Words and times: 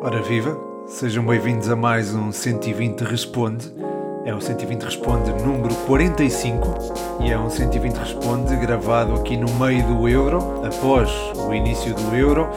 Ora 0.00 0.22
viva, 0.22 0.58
sejam 0.86 1.26
bem-vindos 1.26 1.68
a 1.68 1.76
mais 1.76 2.14
um 2.14 2.32
120 2.32 3.02
Responde. 3.02 3.70
É 4.24 4.34
o 4.34 4.40
120 4.40 4.82
Responde 4.82 5.30
número 5.44 5.74
45 5.86 7.22
e 7.22 7.30
é 7.30 7.38
um 7.38 7.50
120 7.50 7.96
Responde 7.96 8.56
gravado 8.56 9.14
aqui 9.14 9.36
no 9.36 9.52
meio 9.56 9.86
do 9.86 10.08
Euro, 10.08 10.64
após 10.64 11.10
o 11.36 11.52
início 11.52 11.94
do 11.94 12.16
Euro. 12.16 12.48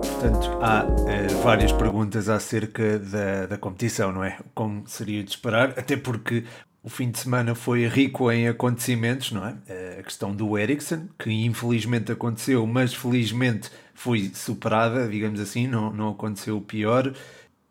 Portanto, 0.00 0.58
há 0.62 0.86
eh, 1.06 1.26
várias 1.42 1.72
perguntas 1.72 2.30
acerca 2.30 2.98
da, 2.98 3.46
da 3.46 3.58
competição, 3.58 4.10
não 4.10 4.24
é? 4.24 4.38
Como 4.54 4.86
seria 4.86 5.22
de 5.22 5.30
esperar, 5.30 5.74
até 5.76 5.98
porque 5.98 6.44
o 6.86 6.88
fim 6.88 7.10
de 7.10 7.18
semana 7.18 7.52
foi 7.52 7.84
rico 7.88 8.30
em 8.30 8.46
acontecimentos, 8.46 9.32
não 9.32 9.44
é? 9.44 9.56
Eh, 9.66 9.96
a 9.98 10.02
questão 10.04 10.32
do 10.32 10.56
Ericsson, 10.56 11.08
que 11.18 11.32
infelizmente 11.32 12.12
aconteceu, 12.12 12.64
mas 12.64 12.94
felizmente 12.94 13.72
foi 13.92 14.30
superada, 14.32 15.08
digamos 15.08 15.40
assim, 15.40 15.66
não, 15.66 15.92
não 15.92 16.10
aconteceu 16.10 16.56
o 16.56 16.60
pior. 16.60 17.12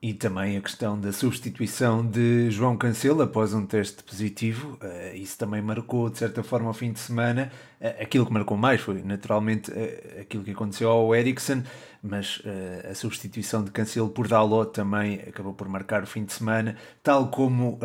E 0.02 0.14
também 0.14 0.58
a 0.58 0.62
questão 0.62 1.00
da 1.00 1.14
substituição 1.14 2.06
de 2.06 2.52
João 2.52 2.76
Cancelo 2.76 3.22
após 3.22 3.54
um 3.54 3.66
teste 3.66 4.04
positivo. 4.04 4.78
Uh, 4.82 5.16
isso 5.16 5.38
também 5.38 5.62
marcou, 5.62 6.10
de 6.10 6.18
certa 6.18 6.44
forma, 6.44 6.70
o 6.70 6.74
fim 6.74 6.92
de 6.92 7.00
semana. 7.00 7.50
Aquilo 8.00 8.26
que 8.26 8.34
marcou 8.34 8.58
mais 8.58 8.82
foi, 8.82 9.02
naturalmente, 9.04 9.72
aquilo 10.20 10.44
que 10.44 10.52
aconteceu 10.52 10.90
ao 10.90 11.14
Eriksen, 11.14 11.64
mas 12.06 12.38
uh, 12.38 12.92
a 12.92 12.96
substituição 12.96 13.64
de 13.64 13.72
Cancelo 13.72 14.10
por 14.10 14.28
Dalot 14.28 14.72
também 14.72 15.16
acabou 15.28 15.54
por 15.54 15.68
marcar 15.68 16.04
o 16.04 16.06
fim 16.06 16.24
de 16.24 16.34
semana, 16.34 16.78
tal 17.02 17.30
como, 17.30 17.74
uh, 17.74 17.80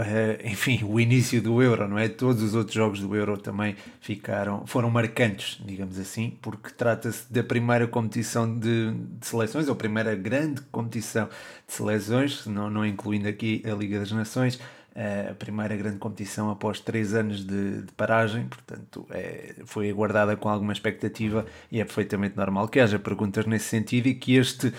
enfim, 0.44 0.84
o 0.84 1.00
início 1.00 1.40
do 1.40 1.62
Euro, 1.62 1.88
não 1.88 1.98
é? 1.98 2.06
Todos 2.08 2.42
os 2.42 2.54
outros 2.54 2.74
jogos 2.74 3.00
do 3.00 3.16
Euro 3.16 3.38
também 3.38 3.76
ficaram, 4.00 4.66
foram 4.66 4.90
marcantes, 4.90 5.58
digamos 5.64 5.98
assim, 5.98 6.36
porque 6.42 6.70
trata-se 6.70 7.32
da 7.32 7.42
primeira 7.42 7.86
competição 7.86 8.58
de, 8.58 8.92
de, 8.92 9.26
seleções, 9.26 9.68
ou 9.68 9.74
primeira 9.74 10.14
grande 10.14 10.60
competição 10.70 11.26
de 11.66 11.74
seleções, 11.74 12.46
não, 12.46 12.68
não 12.68 12.84
incluindo 12.84 13.26
aqui 13.26 13.62
a 13.64 13.74
Liga 13.74 13.98
das 14.00 14.12
Nações, 14.12 14.60
a 14.94 15.34
primeira 15.34 15.76
grande 15.76 15.98
competição 15.98 16.50
após 16.50 16.80
três 16.80 17.14
anos 17.14 17.46
de, 17.46 17.82
de 17.82 17.92
paragem, 17.92 18.46
portanto 18.46 19.06
é, 19.10 19.54
foi 19.64 19.88
aguardada 19.88 20.36
com 20.36 20.48
alguma 20.48 20.72
expectativa 20.72 21.46
e 21.70 21.80
é 21.80 21.84
perfeitamente 21.84 22.36
normal 22.36 22.68
que 22.68 22.80
haja 22.80 22.98
perguntas 22.98 23.46
nesse 23.46 23.66
sentido 23.66 24.08
e 24.08 24.14
que 24.14 24.36
este 24.36 24.72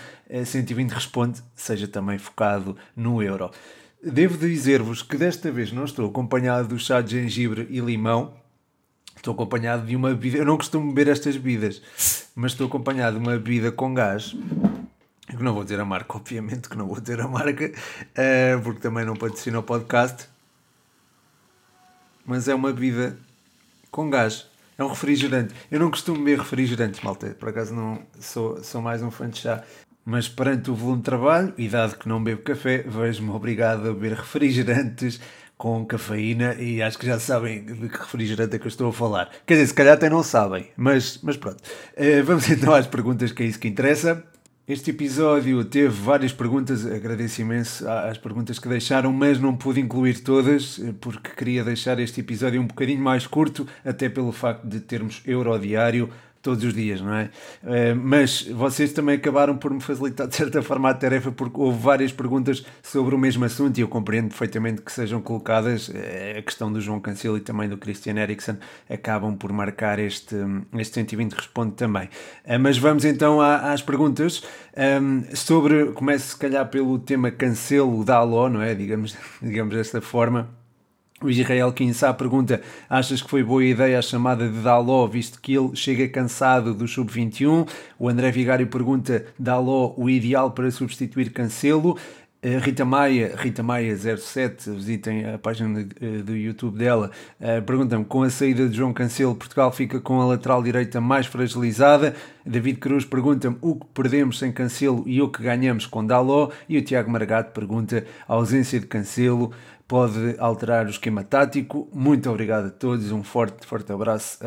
120 0.45 0.91
Responde 0.91 1.41
seja 1.55 1.87
também 1.87 2.17
focado 2.17 2.75
no 2.95 3.23
euro. 3.23 3.51
Devo 4.03 4.37
dizer-vos 4.37 5.01
que 5.01 5.15
desta 5.15 5.51
vez 5.51 5.71
não 5.71 5.85
estou 5.85 6.09
acompanhado 6.09 6.67
do 6.67 6.79
chá 6.79 7.01
de 7.01 7.11
gengibre 7.21 7.67
e 7.69 7.79
limão, 7.79 8.33
estou 9.15 9.33
acompanhado 9.33 9.85
de 9.85 9.95
uma 9.95 10.09
bebida. 10.09 10.39
Eu 10.39 10.45
não 10.45 10.57
costumo 10.57 10.91
beber 10.91 11.11
estas 11.11 11.37
bebidas, 11.37 11.81
mas 12.35 12.53
estou 12.53 12.67
acompanhado 12.67 13.19
de 13.19 13.23
uma 13.23 13.37
bebida 13.37 13.71
com 13.71 13.93
gás 13.93 14.35
que 15.37 15.43
não 15.43 15.53
vou 15.53 15.63
dizer 15.63 15.79
a 15.79 15.85
marca, 15.85 16.17
obviamente 16.17 16.69
que 16.69 16.77
não 16.77 16.87
vou 16.87 16.99
dizer 16.99 17.21
a 17.21 17.27
marca, 17.27 17.65
uh, 17.71 18.61
porque 18.63 18.79
também 18.79 19.05
não 19.05 19.15
patrocina 19.15 19.59
o 19.59 19.63
podcast. 19.63 20.27
Mas 22.25 22.47
é 22.47 22.55
uma 22.55 22.71
bebida 22.71 23.17
com 23.89 24.09
gás. 24.09 24.47
É 24.77 24.83
um 24.83 24.87
refrigerante. 24.87 25.53
Eu 25.69 25.79
não 25.79 25.91
costumo 25.91 26.19
beber 26.19 26.39
refrigerantes, 26.39 27.01
malta. 27.01 27.35
Por 27.39 27.49
acaso 27.49 27.73
não 27.73 28.01
sou, 28.19 28.63
sou 28.63 28.81
mais 28.81 29.01
um 29.01 29.11
fã 29.11 29.29
de 29.29 29.39
chá. 29.39 29.63
Mas 30.03 30.27
perante 30.27 30.71
o 30.71 30.75
volume 30.75 30.99
de 30.99 31.03
trabalho, 31.03 31.53
e 31.57 31.69
dado 31.69 31.95
que 31.97 32.09
não 32.09 32.23
bebo 32.23 32.41
café, 32.41 32.79
vejo-me 32.79 33.29
obrigado 33.29 33.87
a 33.87 33.93
beber 33.93 34.13
refrigerantes 34.13 35.19
com 35.61 35.85
cafeína 35.85 36.55
e 36.55 36.81
acho 36.81 36.97
que 36.97 37.05
já 37.05 37.19
sabem 37.19 37.63
de 37.63 37.87
que 37.87 37.97
refrigerante 37.99 38.55
é 38.55 38.57
que 38.59 38.65
eu 38.65 38.69
estou 38.69 38.89
a 38.89 38.93
falar. 38.93 39.29
Quer 39.45 39.53
dizer, 39.53 39.67
se 39.67 39.73
calhar 39.75 39.93
até 39.93 40.09
não 40.09 40.23
sabem, 40.23 40.71
mas, 40.75 41.19
mas 41.21 41.37
pronto. 41.37 41.61
Uh, 41.95 42.23
vamos 42.23 42.49
então 42.49 42.73
às 42.73 42.87
perguntas 42.87 43.31
que 43.31 43.43
é 43.43 43.45
isso 43.45 43.59
que 43.59 43.67
interessa. 43.67 44.23
Este 44.71 44.91
episódio 44.91 45.65
teve 45.65 45.89
várias 45.89 46.31
perguntas, 46.31 46.85
agradeço 46.85 47.41
imenso 47.41 47.85
às 47.89 48.17
perguntas 48.17 48.57
que 48.57 48.69
deixaram, 48.69 49.11
mas 49.11 49.37
não 49.37 49.53
pude 49.53 49.81
incluir 49.81 50.21
todas, 50.21 50.79
porque 51.01 51.31
queria 51.31 51.61
deixar 51.61 51.99
este 51.99 52.21
episódio 52.21 52.61
um 52.61 52.67
bocadinho 52.67 53.01
mais 53.01 53.27
curto, 53.27 53.67
até 53.83 54.07
pelo 54.07 54.31
facto 54.31 54.65
de 54.65 54.79
termos 54.79 55.21
Eurodiário 55.27 56.09
todos 56.41 56.63
os 56.63 56.73
dias, 56.73 57.01
não 57.01 57.13
é? 57.13 57.29
Uh, 57.63 57.95
mas 57.95 58.43
vocês 58.43 58.91
também 58.93 59.15
acabaram 59.15 59.55
por 59.57 59.73
me 59.73 59.81
facilitar 59.81 60.27
de 60.27 60.35
certa 60.35 60.61
forma 60.61 60.89
a 60.89 60.93
tarefa 60.93 61.31
porque 61.31 61.59
houve 61.59 61.79
várias 61.79 62.11
perguntas 62.11 62.65
sobre 62.81 63.13
o 63.13 63.17
mesmo 63.17 63.45
assunto 63.45 63.77
e 63.77 63.81
eu 63.81 63.87
compreendo 63.87 64.29
perfeitamente 64.29 64.81
que 64.81 64.91
sejam 64.91 65.21
colocadas. 65.21 65.89
Uh, 65.89 66.39
a 66.39 66.41
questão 66.41 66.71
do 66.71 66.81
João 66.81 66.99
Cancelo 66.99 67.37
e 67.37 67.41
também 67.41 67.69
do 67.69 67.77
Christian 67.77 68.17
Eriksen 68.17 68.57
acabam 68.89 69.35
por 69.35 69.51
marcar 69.51 69.99
este, 69.99 70.35
este 70.77 70.93
120 70.95 71.33
responde 71.33 71.73
também. 71.73 72.05
Uh, 72.45 72.59
mas 72.59 72.77
vamos 72.77 73.05
então 73.05 73.41
às 73.41 73.81
perguntas. 73.81 74.43
Um, 74.75 75.23
sobre, 75.35 75.91
começo 75.91 76.29
se 76.29 76.37
calhar 76.37 76.67
pelo 76.69 76.97
tema 76.97 77.29
Cancelo 77.29 78.03
da 78.05 78.15
Aló, 78.15 78.49
não 78.49 78.61
é? 78.61 78.73
Digamos, 78.73 79.17
digamos 79.41 79.75
desta 79.75 80.01
forma. 80.01 80.60
O 81.21 81.29
Israel 81.29 81.71
Kinsá 81.71 82.11
pergunta: 82.11 82.61
Achas 82.89 83.21
que 83.21 83.29
foi 83.29 83.43
boa 83.43 83.63
ideia 83.63 83.99
a 83.99 84.01
chamada 84.01 84.49
de 84.49 84.59
Daló, 84.59 85.05
visto 85.05 85.39
que 85.39 85.53
ele 85.53 85.75
chega 85.75 86.07
cansado 86.07 86.73
do 86.73 86.87
sub-21? 86.87 87.67
O 87.99 88.09
André 88.09 88.31
Vigário 88.31 88.65
pergunta: 88.65 89.25
Daló, 89.37 89.93
o 89.95 90.09
ideal 90.09 90.49
para 90.49 90.71
substituir 90.71 91.31
Cancelo? 91.31 91.95
Uh, 92.43 92.57
Rita 92.57 92.83
Maia, 92.83 93.35
Rita 93.37 93.61
Maia 93.61 93.95
07, 93.95 94.71
visitem 94.71 95.31
a 95.31 95.37
página 95.37 95.79
uh, 95.79 96.23
do 96.23 96.35
YouTube 96.35 96.75
dela, 96.75 97.11
uh, 97.39 97.61
pergunta-me, 97.61 98.03
com 98.03 98.23
a 98.23 98.31
saída 98.31 98.67
de 98.67 98.75
João 98.75 98.91
Cancelo, 98.91 99.35
Portugal 99.35 99.71
fica 99.71 100.01
com 100.01 100.19
a 100.19 100.25
lateral 100.25 100.63
direita 100.63 100.99
mais 100.99 101.27
fragilizada? 101.27 102.15
David 102.43 102.79
Cruz 102.79 103.05
pergunta-me 103.05 103.57
o 103.61 103.75
que 103.75 103.85
perdemos 103.93 104.39
sem 104.39 104.51
Cancelo 104.51 105.03
e 105.05 105.21
o 105.21 105.29
que 105.29 105.43
ganhamos 105.43 105.85
com 105.85 106.03
Daló? 106.03 106.49
E 106.67 106.79
o 106.79 106.81
Tiago 106.83 107.11
Margato 107.11 107.51
pergunta, 107.51 108.07
a 108.27 108.33
ausência 108.33 108.79
de 108.79 108.87
Cancelo 108.87 109.51
pode 109.87 110.35
alterar 110.39 110.87
o 110.87 110.89
esquema 110.89 111.23
tático. 111.23 111.87
Muito 111.93 112.27
obrigado 112.27 112.69
a 112.69 112.71
todos, 112.71 113.11
um 113.11 113.21
forte, 113.21 113.67
forte 113.67 113.91
abraço 113.91 114.39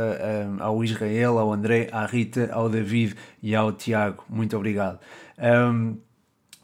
ao 0.59 0.83
Israel, 0.83 1.38
ao 1.38 1.53
André, 1.53 1.88
à 1.93 2.06
Rita, 2.06 2.50
ao 2.53 2.69
David 2.69 3.15
e 3.41 3.54
ao 3.54 3.71
Tiago. 3.71 4.25
Muito 4.28 4.56
obrigado. 4.56 4.99
Um, 5.38 5.97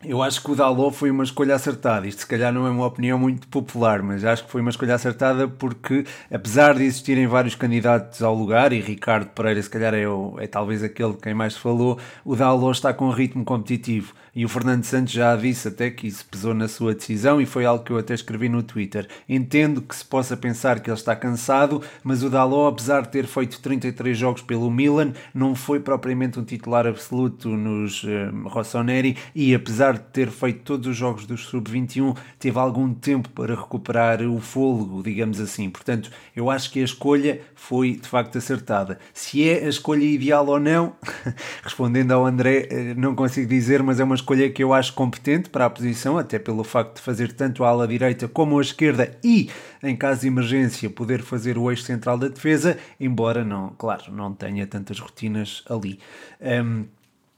eu 0.03 0.23
acho 0.23 0.43
que 0.43 0.51
o 0.51 0.57
Dalot 0.57 0.97
foi 0.97 1.11
uma 1.11 1.23
escolha 1.25 1.55
acertada. 1.55 2.07
Isto, 2.07 2.21
se 2.21 2.27
calhar, 2.27 2.51
não 2.53 2.67
é 2.67 2.71
uma 2.71 2.87
opinião 2.87 3.19
muito 3.19 3.47
popular, 3.49 4.03
mas 4.03 4.25
acho 4.25 4.45
que 4.45 4.51
foi 4.51 4.63
uma 4.63 4.71
escolha 4.71 4.95
acertada 4.95 5.47
porque, 5.47 6.07
apesar 6.33 6.75
de 6.75 6.85
existirem 6.85 7.27
vários 7.27 7.55
candidatos 7.55 8.23
ao 8.23 8.35
lugar, 8.35 8.73
e 8.73 8.81
Ricardo 8.81 9.29
Pereira, 9.31 9.63
se 9.63 9.69
calhar, 9.69 9.93
é, 9.93 10.05
é 10.39 10.47
talvez 10.47 10.83
aquele 10.83 11.13
de 11.13 11.19
quem 11.19 11.35
mais 11.35 11.55
falou, 11.55 11.99
o 12.25 12.35
Dalot 12.35 12.79
está 12.79 12.95
com 12.95 13.09
um 13.09 13.11
ritmo 13.11 13.45
competitivo. 13.45 14.15
E 14.35 14.45
o 14.45 14.49
Fernando 14.49 14.85
Santos 14.85 15.13
já 15.13 15.35
disse 15.35 15.69
até 15.69 15.91
que 15.91 16.07
isso 16.07 16.25
pesou 16.25 16.55
na 16.55 16.69
sua 16.69 16.95
decisão 16.95 17.41
e 17.41 17.47
foi 17.47 17.65
algo 17.65 17.85
que 17.85 17.91
eu 17.91 17.99
até 17.99 18.15
escrevi 18.15 18.49
no 18.49 18.63
Twitter. 18.63 19.09
Entendo 19.29 19.83
que 19.83 19.95
se 19.95 20.05
possa 20.05 20.37
pensar 20.37 20.81
que 20.81 20.89
ele 20.89 20.97
está 20.97 21.17
cansado, 21.17 21.83
mas 22.05 22.23
o 22.23 22.31
Dalot, 22.31 22.75
apesar 22.75 23.03
de 23.03 23.09
ter 23.09 23.27
feito 23.27 23.61
33 23.61 24.17
jogos 24.17 24.43
pelo 24.43 24.71
Milan, 24.71 25.13
não 25.35 25.55
foi 25.55 25.81
propriamente 25.81 26.39
um 26.39 26.45
titular 26.45 26.87
absoluto 26.87 27.49
nos 27.49 28.05
uh, 28.05 28.09
Rossoneri 28.45 29.17
e 29.35 29.55
apesar 29.55 29.95
de 29.95 30.05
ter 30.13 30.31
feito 30.31 30.61
todos 30.63 30.87
os 30.87 30.97
jogos 30.97 31.27
do 31.27 31.37
Sub-21, 31.37 32.17
teve 32.39 32.59
algum 32.59 32.95
tempo 32.95 33.29
para 33.31 33.55
recuperar 33.55 34.23
o 34.23 34.39
fôlego, 34.39 35.03
digamos 35.03 35.41
assim. 35.41 35.69
Portanto, 35.69 36.11
eu 36.37 36.51
acho 36.51 36.71
que 36.71 36.81
a 36.81 36.85
escolha 36.85 37.41
foi 37.55 37.97
de 37.97 38.09
facto 38.09 38.39
acertada. 38.39 38.99
Se 39.13 39.49
é 39.49 39.65
a 39.65 39.69
escolha 39.69 40.05
ideal 40.05 40.47
ou 40.47 40.61
não, 40.61 40.95
respondendo 41.63 42.13
ao 42.13 42.25
André, 42.25 42.69
eh, 42.71 42.95
não 42.97 43.15
consigo 43.15 43.49
dizer, 43.49 43.83
mas 43.83 43.99
é 43.99 44.05
uma 44.05 44.20
escolha 44.21 44.51
que 44.51 44.63
eu 44.63 44.73
acho 44.73 44.93
competente 44.95 45.51
para 45.51 45.67
a 45.67 45.71
posição, 45.71 46.17
até 46.17 46.39
pelo 46.39 46.63
facto 46.63 46.97
de 46.97 47.03
fazer 47.03 47.33
tanto 47.33 47.65
a 47.65 47.69
ala 47.69 47.89
direita 47.89 48.29
como 48.29 48.59
a 48.59 48.63
esquerda 48.63 49.19
e, 49.25 49.51
em 49.83 49.97
caso 49.97 50.23
de 50.23 50.29
emergência, 50.29 50.89
poder 50.89 51.23
fazer 51.23 51.59
o 51.59 51.71
eixo 51.71 51.83
central 51.83 52.17
da 52.17 52.29
defesa, 52.29 52.79
embora 52.99 53.45
não, 53.45 53.71
claro, 53.71 54.13
não 54.13 54.33
tenha 54.33 54.67
tantas 54.67 54.99
rotinas 54.99 55.65
ali. 55.69 55.99
Um, 56.41 56.85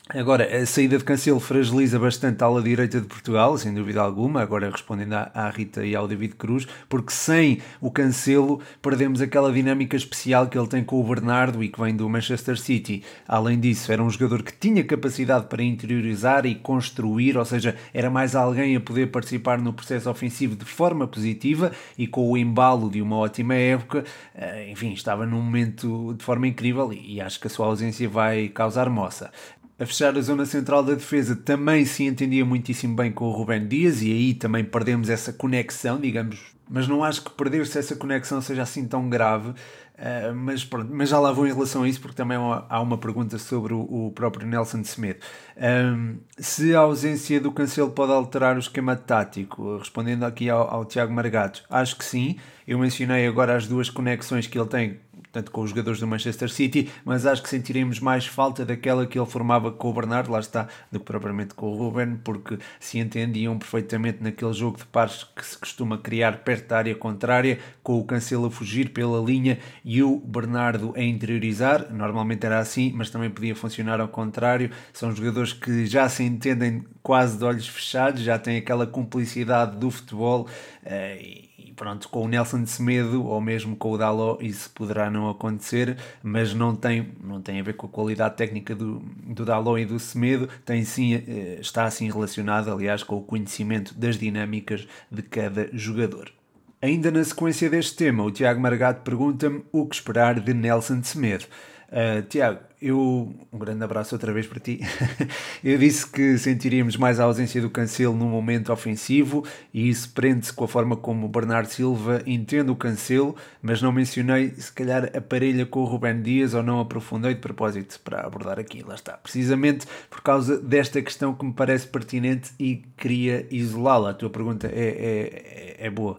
Agora, 0.09 0.45
a 0.45 0.67
saída 0.67 0.99
de 0.99 1.05
Cancelo 1.05 1.39
fragiliza 1.39 1.97
bastante 1.97 2.43
a 2.43 2.47
ala 2.47 2.61
direita 2.61 3.01
de 3.01 3.07
Portugal, 3.07 3.57
sem 3.57 3.73
dúvida 3.73 4.01
alguma, 4.01 4.43
agora 4.43 4.69
respondendo 4.69 5.13
à, 5.13 5.49
Rita 5.49 5.87
e 5.87 5.95
ao 5.95 6.09
David 6.09 6.35
Cruz, 6.35 6.67
porque 6.89 7.13
sem 7.13 7.63
o 7.81 7.89
Cancelo 7.89 8.61
perdemos 8.83 9.21
aquela 9.21 9.53
dinâmica 9.53 9.97
especial 9.97 10.49
que 10.49 10.59
ele 10.59 10.67
tem 10.67 10.83
com 10.83 11.01
o 11.01 11.05
Bernardo 11.05 11.63
e 11.63 11.69
que 11.69 11.81
vem 11.81 11.95
do 11.95 12.09
Manchester 12.11 12.59
City. 12.59 13.05
Além 13.29 13.61
disso, 13.61 13.93
era 13.93 14.03
um 14.03 14.11
jogador 14.11 14.43
que 14.43 14.53
tinha 14.53 14.83
capacidade 14.83 15.47
para 15.47 15.63
interiorizar 15.63 16.47
e 16.47 16.57
construir, 16.57 17.39
ou 17.39 17.45
seja, 17.45 17.77
era 17.95 18.11
mais 18.11 18.35
alguém 18.35 18.75
a 18.75 18.81
poder 18.81 19.07
participar 19.07 19.59
no 19.59 19.73
processo 19.73 20.11
ofensivo 20.11 20.57
de 20.57 20.65
forma 20.65 21.07
positiva 21.07 21.71
e 21.97 22.09
com 22.09 22.29
o 22.29 22.37
embalo 22.37 22.91
de 22.91 23.01
uma 23.01 23.17
ótima 23.17 23.55
época, 23.55 24.05
eh, 24.35 24.69
enfim, 24.69 24.93
estava 24.93 25.25
num 25.25 25.41
momento 25.41 26.13
de 26.19 26.25
forma 26.25 26.49
incrível 26.49 26.93
e 26.93 27.21
acho 27.21 27.39
que 27.39 27.47
a 27.47 27.51
sua 27.51 27.67
ausência 27.67 28.09
vai 28.09 28.49
causar 28.49 28.91
moça 28.91 29.31
a 29.79 29.87
fechar 29.87 30.17
a 30.17 30.21
zona 30.21 30.47
central 30.47 30.83
da 30.83 30.95
defesa 30.95 31.35
também 31.35 31.85
se 31.85 32.05
entendia 32.05 32.45
muitíssimo 32.45 32.95
bem 32.95 33.11
com 33.11 33.25
o 33.27 33.33
Rubén 33.33 33.67
Dias 33.67 34.03
e 34.03 34.13
aí 34.13 34.35
também 34.35 34.65
perdemos 34.65 35.09
essa 35.09 35.33
conexão, 35.33 35.99
digamos, 36.01 36.39
mas 36.69 36.87
não 36.87 37.03
acho 37.03 37.23
que 37.23 37.31
perder-se 37.31 37.79
essa 37.79 37.97
conexão 37.97 38.41
seja 38.41 38.63
assim 38.63 38.87
tão 38.87 39.09
grave. 39.09 39.55
Uh, 39.93 40.35
mas, 40.35 40.69
mas 40.91 41.11
já 41.11 41.21
lá 41.21 41.31
vou 41.31 41.47
em 41.47 41.53
relação 41.53 41.83
a 41.83 41.89
isso, 41.89 42.01
porque 42.01 42.17
também 42.17 42.37
há 42.37 42.81
uma 42.81 42.99
pergunta 42.99 43.39
sobre 43.39 43.73
o, 43.73 43.81
o 43.81 44.11
próprio 44.13 44.47
Nelson 44.47 44.81
Smith. 44.81 45.19
Um, 45.57 46.17
se 46.39 46.75
a 46.75 46.81
ausência 46.81 47.41
do 47.41 47.53
Cancelo 47.53 47.91
pode 47.91 48.11
alterar 48.11 48.57
o 48.57 48.59
esquema 48.59 48.97
tático, 48.97 49.77
respondendo 49.77 50.25
aqui 50.25 50.49
ao, 50.49 50.69
ao 50.69 50.85
Tiago 50.85 51.13
Margato, 51.13 51.63
acho 51.71 51.97
que 51.97 52.05
sim. 52.05 52.37
Eu 52.67 52.79
mencionei 52.79 53.27
agora 53.27 53.55
as 53.55 53.67
duas 53.67 53.91
conexões 53.91 54.47
que 54.47 54.59
ele 54.59 54.69
tem 54.69 54.99
tanto 55.33 55.51
com 55.51 55.63
os 55.63 55.71
jogadores 55.71 55.99
do 55.99 56.07
Manchester 56.07 56.51
City, 56.51 56.91
mas 57.05 57.25
acho 57.25 57.43
que 57.43 57.49
sentiremos 57.49 57.99
mais 57.99 58.27
falta 58.27 58.65
daquela 58.65 59.07
que 59.07 59.19
ele 59.19 59.27
formava 59.27 59.73
com 59.73 59.91
o 59.91 59.93
Bernardo, 59.93 60.31
lá 60.31 60.39
está, 60.39 60.69
do 60.91 61.01
que 61.01 61.07
propriamente 61.07 61.55
com 61.55 61.73
o 61.73 61.77
Ruben, 61.77 62.19
porque 62.23 62.59
se 62.79 62.99
entendiam 62.99 63.59
perfeitamente 63.59 64.23
naquele 64.23 64.53
jogo 64.53 64.77
de 64.77 64.85
pares 64.85 65.25
que 65.35 65.45
se 65.45 65.59
costuma 65.59 65.97
criar 65.97 66.39
perto 66.39 66.69
da 66.69 66.79
área 66.79 66.95
contrária, 66.95 67.59
com 67.83 67.99
o 67.99 68.05
Cancelo 68.05 68.47
a 68.47 68.51
fugir 68.51 68.91
pela 68.91 69.19
linha 69.25 69.59
e 69.85 70.03
o 70.03 70.19
Bernardo 70.19 70.93
a 70.97 71.03
interiorizar, 71.03 71.93
normalmente 71.93 72.45
era 72.45 72.59
assim, 72.59 72.93
mas 72.95 73.11
também 73.11 73.31
podia 73.31 73.57
funcionar 73.57 74.01
ao 74.01 74.09
contrário, 74.09 74.71
são 74.93 75.15
jogadores 75.15 75.53
que 75.53 75.87
já 75.87 76.09
se 76.09 76.23
entendem 76.23 76.85
quase 77.03 77.39
de 77.39 77.45
olhos 77.45 77.67
fechados, 77.67 78.23
já 78.23 78.39
têm 78.39 78.59
aquela 78.59 78.87
cumplicidade 78.87 79.77
do 79.77 79.91
futebol, 79.91 80.47
uh, 80.85 81.52
pronto, 81.77 82.09
com 82.09 82.25
o 82.25 82.29
Nelson 82.29 82.63
de 82.63 82.71
Semedo 82.71 83.25
ou 83.25 83.41
mesmo 83.41 83.77
com 83.77 83.93
o 83.93 83.99
Daló 83.99 84.39
isso 84.41 84.71
poderá 84.71 85.11
não 85.11 85.29
acontecer, 85.31 85.97
mas 86.23 86.55
não 86.55 86.75
tem, 86.75 87.13
não 87.23 87.41
tem 87.41 87.61
a 87.61 87.63
ver 87.63 87.75
com 87.75 87.87
a 87.87 87.91
qualidade 87.91 88.37
técnica 88.37 88.75
do, 88.75 89.01
do 89.25 89.45
Daló 89.45 89.79
e 89.79 89.85
do 89.85 89.99
Semedo, 89.99 90.49
tem 90.65 90.85
sim, 90.85 91.15
eh, 91.15 91.59
está 91.61 91.85
assim 91.85 92.11
relacionado, 92.11 92.71
aliás, 92.71 93.03
com 93.03 93.17
o 93.17 93.23
conhecimento 93.23 93.95
das 93.95 94.17
dinâmicas 94.17 94.87
de 95.11 95.23
cada 95.23 95.69
jogador. 95.73 96.33
Ainda 96.81 97.13
na 97.13 97.23
sequência 97.23 97.71
deste 97.71 97.95
tema, 97.97 98.25
o 98.25 98.31
Tiago 98.31 98.61
Margato 98.61 99.03
pergunta-me 99.03 99.63
o 99.71 99.87
que 99.87 99.95
esperar 99.95 100.41
de 100.41 100.53
Nelson 100.53 100.99
de 100.99 101.07
Semedo. 101.07 101.45
Uh, 101.93 102.23
Tiago, 102.23 102.61
eu, 102.81 103.31
um 103.53 103.59
grande 103.59 103.85
abraço 103.85 104.15
outra 104.15 104.33
vez 104.33 104.47
para 104.47 104.59
ti. 104.59 104.81
eu 105.63 105.77
disse 105.77 106.07
que 106.07 106.39
sentiríamos 106.39 106.97
mais 106.97 107.21
a 107.21 107.25
ausência 107.25 107.61
do 107.61 107.69
Cancelo 107.69 108.17
no 108.17 108.25
momento 108.25 108.73
ofensivo 108.73 109.47
e 109.75 109.91
isso 109.91 110.11
prende-se 110.15 110.55
com 110.55 110.65
a 110.65 110.69
forma 110.69 110.97
como 110.97 111.27
o 111.27 111.29
Bernardo 111.29 111.67
Silva 111.67 112.23
entende 112.27 112.71
o 112.71 112.77
Cancelo, 112.77 113.37
mas 113.61 113.83
não 113.83 113.93
mencionei 113.93 114.55
se 114.57 114.73
calhar 114.73 115.11
a 115.15 115.21
parelha 115.21 115.67
com 115.67 115.81
o 115.81 115.85
Rubén 115.85 116.23
Dias 116.23 116.55
ou 116.55 116.63
não 116.63 116.81
aprofundei 116.81 117.35
de 117.35 117.41
propósito 117.41 118.01
para 118.03 118.27
abordar 118.27 118.59
aqui. 118.59 118.83
Lá 118.83 118.95
está. 118.95 119.13
Precisamente 119.13 119.87
por 120.09 120.23
causa 120.23 120.59
desta 120.59 121.03
questão 121.03 121.35
que 121.35 121.45
me 121.45 121.53
parece 121.53 121.87
pertinente 121.87 122.53
e 122.59 122.83
queria 122.97 123.47
isolá-la. 123.51 124.11
A 124.11 124.15
tua 124.15 124.31
pergunta 124.31 124.67
é, 124.67 125.77
é, 125.79 125.87
é 125.87 125.91
boa. 125.91 126.19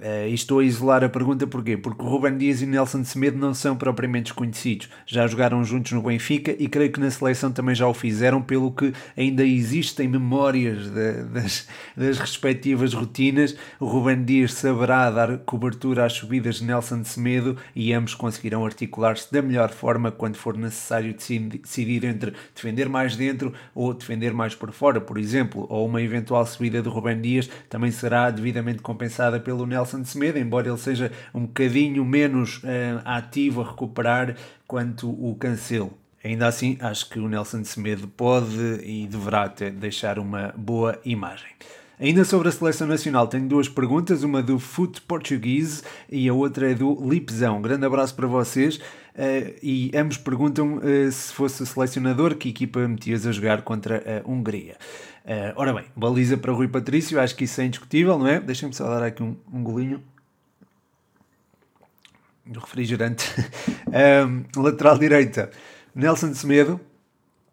Uh, 0.00 0.28
e 0.28 0.32
estou 0.32 0.60
a 0.60 0.64
isolar 0.64 1.04
a 1.04 1.10
pergunta 1.10 1.46
porquê? 1.46 1.76
Porque 1.76 2.02
Ruben 2.02 2.38
Dias 2.38 2.62
e 2.62 2.66
Nelson 2.66 3.04
Semedo 3.04 3.36
não 3.36 3.52
são 3.52 3.76
propriamente 3.76 4.30
desconhecidos. 4.30 4.88
Já 5.04 5.26
jogaram 5.26 5.62
juntos 5.62 5.92
no 5.92 6.00
Benfica 6.00 6.56
e 6.58 6.68
creio 6.68 6.90
que 6.90 6.98
na 6.98 7.10
seleção 7.10 7.52
também 7.52 7.74
já 7.74 7.86
o 7.86 7.92
fizeram, 7.92 8.40
pelo 8.40 8.72
que 8.72 8.94
ainda 9.14 9.44
existem 9.44 10.08
memórias 10.08 10.88
de, 10.88 11.22
das, 11.24 11.68
das 11.94 12.18
respectivas 12.18 12.94
rotinas. 12.94 13.54
O 13.78 13.84
Ruben 13.84 14.24
Dias 14.24 14.54
saberá 14.54 15.10
dar 15.10 15.36
cobertura 15.40 16.06
às 16.06 16.14
subidas 16.14 16.56
de 16.56 16.64
Nelson 16.64 17.04
Semedo 17.04 17.58
e 17.76 17.92
ambos 17.92 18.14
conseguirão 18.14 18.64
articular-se 18.64 19.30
da 19.30 19.42
melhor 19.42 19.68
forma 19.68 20.10
quando 20.10 20.36
for 20.36 20.56
necessário 20.56 21.12
decidir 21.12 22.04
entre 22.04 22.32
defender 22.54 22.88
mais 22.88 23.16
dentro 23.16 23.52
ou 23.74 23.92
defender 23.92 24.32
mais 24.32 24.54
por 24.54 24.72
fora, 24.72 24.98
por 24.98 25.18
exemplo, 25.18 25.66
ou 25.68 25.86
uma 25.86 26.00
eventual 26.00 26.46
subida 26.46 26.80
de 26.80 26.88
Ruben 26.88 27.20
Dias 27.20 27.50
também 27.68 27.90
será 27.90 28.30
devidamente 28.30 28.80
compensada 28.80 29.38
pelo 29.38 29.66
Nelson 29.66 29.89
Nelson 29.90 30.04
Semedo, 30.04 30.38
embora 30.38 30.68
ele 30.68 30.78
seja 30.78 31.10
um 31.34 31.42
bocadinho 31.42 32.04
menos 32.04 32.58
uh, 32.58 33.00
ativo 33.04 33.62
a 33.62 33.68
recuperar 33.70 34.36
quanto 34.66 35.10
o 35.10 35.34
Cancelo. 35.34 35.92
Ainda 36.22 36.46
assim, 36.46 36.76
acho 36.80 37.08
que 37.08 37.18
o 37.18 37.28
Nelson 37.28 37.64
Semedo 37.64 38.06
pode 38.06 38.80
e 38.84 39.06
deverá 39.06 39.48
ter, 39.48 39.72
deixar 39.72 40.18
uma 40.18 40.54
boa 40.56 40.98
imagem. 41.04 41.48
Ainda 41.98 42.24
sobre 42.24 42.48
a 42.48 42.52
seleção 42.52 42.86
nacional, 42.86 43.26
tenho 43.26 43.46
duas 43.46 43.68
perguntas, 43.68 44.22
uma 44.22 44.42
do 44.42 44.58
Foot 44.58 45.02
Português 45.02 45.82
e 46.10 46.28
a 46.28 46.32
outra 46.32 46.70
é 46.70 46.74
do 46.74 46.96
Lipzão. 47.06 47.60
Grande 47.60 47.84
abraço 47.84 48.14
para 48.14 48.26
vocês. 48.26 48.80
Uh, 49.14 49.58
e 49.62 49.90
ambos 49.94 50.16
perguntam 50.16 50.76
uh, 50.76 51.10
se 51.10 51.32
fosse 51.32 51.66
selecionador, 51.66 52.36
que 52.36 52.48
equipa 52.48 52.86
metias 52.86 53.26
a 53.26 53.32
jogar 53.32 53.62
contra 53.62 54.22
a 54.24 54.30
Hungria. 54.30 54.76
Uh, 55.24 55.52
ora 55.56 55.72
bem, 55.72 55.84
baliza 55.96 56.36
para 56.36 56.52
Rui 56.52 56.68
Patrício, 56.68 57.20
acho 57.20 57.34
que 57.34 57.44
isso 57.44 57.60
é 57.60 57.64
indiscutível, 57.64 58.18
não 58.18 58.26
é? 58.26 58.40
Deixem-me 58.40 58.74
só 58.74 58.88
dar 58.88 59.02
aqui 59.02 59.22
um, 59.22 59.36
um 59.52 59.62
golinho 59.62 60.02
do 62.46 62.60
refrigerante. 62.60 63.28
um, 63.88 64.44
lateral 64.62 64.98
direita, 64.98 65.50
Nelson 65.94 66.34
Semedo, 66.34 66.80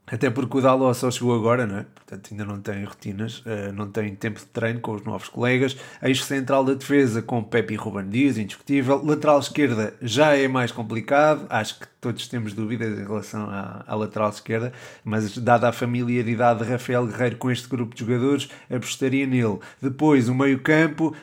até 0.10 0.30
porque 0.30 0.58
o 0.58 0.62
Daló 0.62 0.94
só 0.94 1.12
chegou 1.12 1.36
agora, 1.36 1.68
não 1.68 1.80
é? 1.80 1.86
Portanto, 1.94 2.30
ainda 2.32 2.46
não 2.46 2.62
tem 2.62 2.82
rotinas, 2.86 3.40
uh, 3.40 3.74
não 3.74 3.92
tem 3.92 4.16
tempo 4.16 4.40
de 4.40 4.46
treino 4.46 4.80
com 4.80 4.94
os 4.94 5.04
novos 5.04 5.28
colegas. 5.28 5.76
Eixo 6.02 6.24
central 6.24 6.64
da 6.64 6.74
defesa 6.74 7.22
com 7.22 7.44
Pepe 7.44 7.74
e 7.74 7.78
Ruben 7.78 8.08
Dias, 8.10 8.38
indiscutível. 8.38 9.04
Lateral 9.04 9.40
esquerda 9.40 9.94
já 10.02 10.34
é 10.34 10.48
mais 10.48 10.72
complicado. 10.72 11.46
Acho 11.50 11.82
que 11.82 11.88
todos 12.00 12.26
temos 12.30 12.54
dúvidas 12.54 12.98
em 12.98 13.04
relação 13.04 13.50
à, 13.50 13.84
à 13.86 13.96
lateral 13.96 14.30
esquerda, 14.30 14.72
mas 15.04 15.38
dada 15.38 15.68
a 15.68 15.74
familiaridade 15.74 16.64
de 16.64 16.72
Rafael 16.72 17.06
Guerreiro 17.06 17.36
com 17.36 17.52
este 17.52 17.68
grupo 17.68 17.94
de 17.94 18.00
jogadores, 18.00 18.50
apostaria 18.74 19.28
nele. 19.28 19.60
Depois, 19.82 20.30
o 20.30 20.34
meio-campo, 20.34 21.14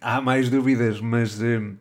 há 0.00 0.18
mais 0.22 0.48
dúvidas, 0.48 0.98
mas. 0.98 1.38
Uh, 1.42 1.76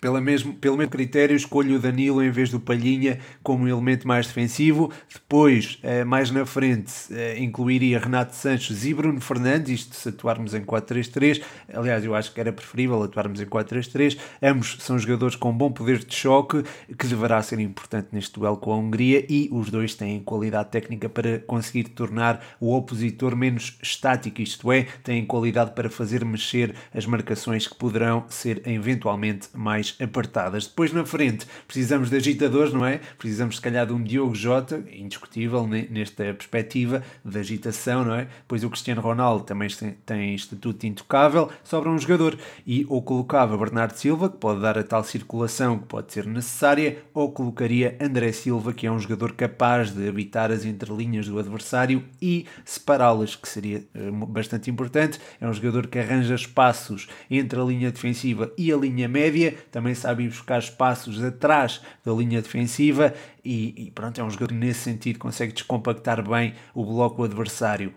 pela 0.00 0.20
mesmo, 0.20 0.54
pelo 0.54 0.76
mesmo 0.76 0.90
critério, 0.90 1.36
escolho 1.36 1.76
o 1.76 1.78
Danilo 1.78 2.22
em 2.22 2.30
vez 2.30 2.50
do 2.50 2.60
Palhinha 2.60 3.18
como 3.42 3.68
elemento 3.68 4.06
mais 4.06 4.26
defensivo. 4.26 4.92
Depois, 5.12 5.78
eh, 5.82 6.04
mais 6.04 6.30
na 6.30 6.44
frente, 6.46 6.92
eh, 7.10 7.38
incluiria 7.38 7.98
Renato 7.98 8.34
Sanches 8.34 8.84
e 8.84 8.94
Bruno 8.94 9.20
Fernandes, 9.20 9.80
isto 9.80 9.96
se 9.96 10.08
atuarmos 10.08 10.54
em 10.54 10.62
4-3-3. 10.62 11.40
Aliás, 11.72 12.04
eu 12.04 12.14
acho 12.14 12.32
que 12.32 12.40
era 12.40 12.52
preferível 12.52 13.02
atuarmos 13.02 13.40
em 13.40 13.46
4-3-3. 13.46 14.16
Ambos 14.42 14.76
são 14.80 14.98
jogadores 14.98 15.36
com 15.36 15.52
bom 15.52 15.70
poder 15.70 16.04
de 16.04 16.14
choque, 16.14 16.64
que 16.98 17.06
deverá 17.06 17.42
ser 17.42 17.58
importante 17.58 18.08
neste 18.12 18.38
duelo 18.38 18.56
com 18.56 18.72
a 18.72 18.76
Hungria, 18.76 19.24
e 19.28 19.48
os 19.52 19.70
dois 19.70 19.94
têm 19.94 20.20
qualidade 20.20 20.70
técnica 20.70 21.08
para 21.08 21.38
conseguir 21.40 21.84
tornar 21.84 22.44
o 22.60 22.74
opositor 22.74 23.36
menos 23.36 23.78
estático, 23.82 24.40
isto 24.40 24.70
é, 24.72 24.86
têm 25.02 25.24
qualidade 25.24 25.72
para 25.72 25.88
fazer 25.90 26.24
mexer 26.24 26.74
as 26.94 27.06
marcações 27.06 27.66
que 27.66 27.74
poderão 27.74 28.24
ser 28.28 28.62
eventualmente 28.66 29.48
mais 29.54 29.85
mais 29.86 29.96
apertadas. 30.00 30.66
Depois 30.66 30.92
na 30.92 31.04
frente 31.04 31.46
precisamos 31.66 32.10
de 32.10 32.16
agitadores, 32.16 32.72
não 32.72 32.84
é? 32.84 33.00
Precisamos 33.18 33.56
se 33.56 33.62
calhar 33.62 33.86
de 33.86 33.92
um 33.92 34.02
Diogo 34.02 34.34
Jota, 34.34 34.82
indiscutível 34.92 35.66
nesta 35.66 36.24
perspectiva 36.34 37.02
de 37.24 37.38
agitação, 37.38 38.04
não 38.04 38.14
é? 38.14 38.28
Pois 38.48 38.64
o 38.64 38.70
Cristiano 38.70 39.00
Ronaldo 39.00 39.44
também 39.44 39.68
tem 40.04 40.34
estatuto 40.34 40.86
intocável, 40.86 41.50
sobra 41.62 41.90
um 41.90 41.98
jogador 41.98 42.38
e 42.66 42.86
ou 42.88 43.02
colocava 43.02 43.56
Bernardo 43.56 43.96
Silva, 43.96 44.28
que 44.28 44.38
pode 44.38 44.60
dar 44.60 44.78
a 44.78 44.82
tal 44.82 45.04
circulação 45.04 45.78
que 45.78 45.86
pode 45.86 46.12
ser 46.12 46.26
necessária, 46.26 46.98
ou 47.12 47.30
colocaria 47.30 47.96
André 48.00 48.32
Silva, 48.32 48.72
que 48.72 48.86
é 48.86 48.90
um 48.90 48.98
jogador 48.98 49.32
capaz 49.32 49.90
de 49.90 50.08
habitar 50.08 50.50
as 50.50 50.64
entrelinhas 50.64 51.28
do 51.28 51.38
adversário 51.38 52.02
e 52.20 52.46
separá-las, 52.64 53.36
que 53.36 53.48
seria 53.48 53.84
eh, 53.94 54.10
bastante 54.10 54.70
importante. 54.70 55.20
É 55.40 55.46
um 55.46 55.52
jogador 55.52 55.86
que 55.86 55.98
arranja 55.98 56.34
espaços 56.34 57.08
entre 57.30 57.60
a 57.60 57.64
linha 57.64 57.90
defensiva 57.90 58.52
e 58.56 58.72
a 58.72 58.76
linha 58.76 59.08
média, 59.08 59.54
também 59.76 59.94
sabe 59.94 60.26
buscar 60.26 60.58
espaços 60.58 61.22
atrás 61.22 61.82
da 62.02 62.10
linha 62.10 62.40
defensiva 62.40 63.12
e, 63.44 63.74
e 63.76 63.90
pronto, 63.90 64.18
é 64.18 64.24
um 64.24 64.30
jogador 64.30 64.54
que 64.54 64.54
nesse 64.54 64.80
sentido 64.80 65.18
consegue 65.18 65.52
descompactar 65.52 66.26
bem 66.26 66.54
o 66.72 66.82
bloco 66.82 67.22
adversário. 67.22 67.92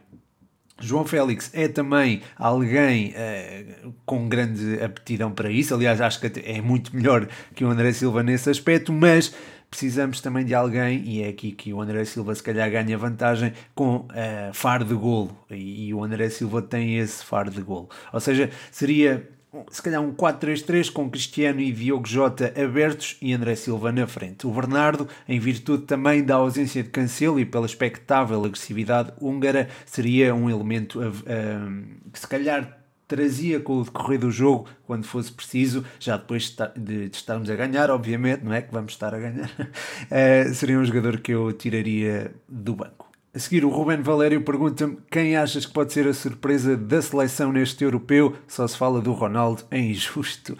João 0.81 1.05
Félix 1.05 1.50
é 1.53 1.69
também 1.69 2.21
alguém 2.36 3.13
uh, 3.13 3.93
com 4.05 4.27
grande 4.27 4.83
aptidão 4.83 5.31
para 5.31 5.50
isso. 5.50 5.74
Aliás, 5.74 6.01
acho 6.01 6.19
que 6.19 6.41
é 6.41 6.59
muito 6.59 6.93
melhor 6.93 7.29
que 7.55 7.63
o 7.63 7.69
André 7.69 7.93
Silva 7.93 8.24
nesse 8.24 8.50
aspecto, 8.50 8.91
mas 8.91 9.33
precisamos 9.71 10.19
também 10.19 10.43
de 10.43 10.53
alguém, 10.53 11.01
e 11.05 11.24
é 11.24 11.29
aqui 11.29 11.53
que 11.53 11.71
o 11.71 11.79
André 11.79 12.03
Silva 12.03 12.36
se 12.36 12.43
calhar 12.43 12.69
ganha 12.69 12.98
vantagem, 12.98 13.53
com 13.74 14.00
uh, 14.00 14.07
faro 14.51 14.83
de 14.83 14.95
golo. 14.95 15.33
E, 15.50 15.88
e, 15.88 15.93
o 15.93 16.03
André 16.03 16.27
Silva 16.27 16.62
tem 16.62 16.98
esse 16.98 17.24
faro 17.24 17.50
de 17.50 17.62
golo. 17.62 17.88
Ou 18.12 18.19
seja, 18.19 18.50
seria 18.69 19.38
se 19.71 19.81
calhar 19.81 20.01
um 20.01 20.13
4-3-3 20.13 20.91
com 20.91 21.09
Cristiano 21.09 21.59
e 21.59 21.71
Diogo 21.71 22.07
Jota 22.07 22.53
abertos 22.61 23.17
e 23.21 23.33
André 23.33 23.55
Silva 23.55 23.91
na 23.91 24.05
frente. 24.05 24.45
O 24.45 24.51
Bernardo, 24.51 25.07
em 25.27 25.39
virtude 25.39 25.85
também 25.85 26.23
da 26.23 26.35
ausência 26.35 26.83
de 26.83 26.89
Cancelo 26.89 27.39
e 27.39 27.45
pela 27.45 27.65
expectável 27.65 28.43
agressividade 28.43 29.11
húngara, 29.19 29.69
seria 29.85 30.35
um 30.35 30.49
elemento 30.49 30.99
que 32.11 32.19
se 32.19 32.27
calhar 32.27 32.79
trazia 33.09 33.59
com 33.59 33.79
o 33.79 33.83
decorrer 33.83 34.19
do 34.19 34.29
jogo 34.29 34.69
quando 34.85 35.03
fosse 35.03 35.31
preciso, 35.31 35.83
já 35.99 36.15
depois 36.15 36.55
de, 36.77 37.07
de 37.07 37.17
estarmos 37.17 37.49
a 37.49 37.55
ganhar, 37.55 37.89
obviamente, 37.89 38.45
não 38.45 38.53
é 38.53 38.61
que 38.61 38.71
vamos 38.71 38.93
estar 38.93 39.13
a 39.15 39.19
ganhar, 39.19 39.49
uh, 39.49 40.53
seria 40.53 40.77
um 40.77 40.85
jogador 40.85 41.19
que 41.19 41.33
eu 41.33 41.51
tiraria 41.51 42.31
do 42.47 42.75
banco. 42.75 42.98
A 43.31 43.38
seguir, 43.38 43.63
o 43.63 43.69
Ruben 43.69 44.01
Valério 44.01 44.41
pergunta-me 44.41 44.98
quem 45.12 45.38
achas 45.38 45.63
que 45.63 45.71
pode 45.71 45.93
ser 45.93 46.07
a 46.07 46.13
surpresa 46.15 46.75
da 46.75 47.00
seleção 47.00 47.51
neste 47.53 47.83
europeu. 47.83 48.36
Só 48.48 48.67
se 48.67 48.75
fala 48.75 49.00
do 49.00 49.13
Ronaldo, 49.13 49.63
é 49.69 49.77
injusto. 49.79 50.57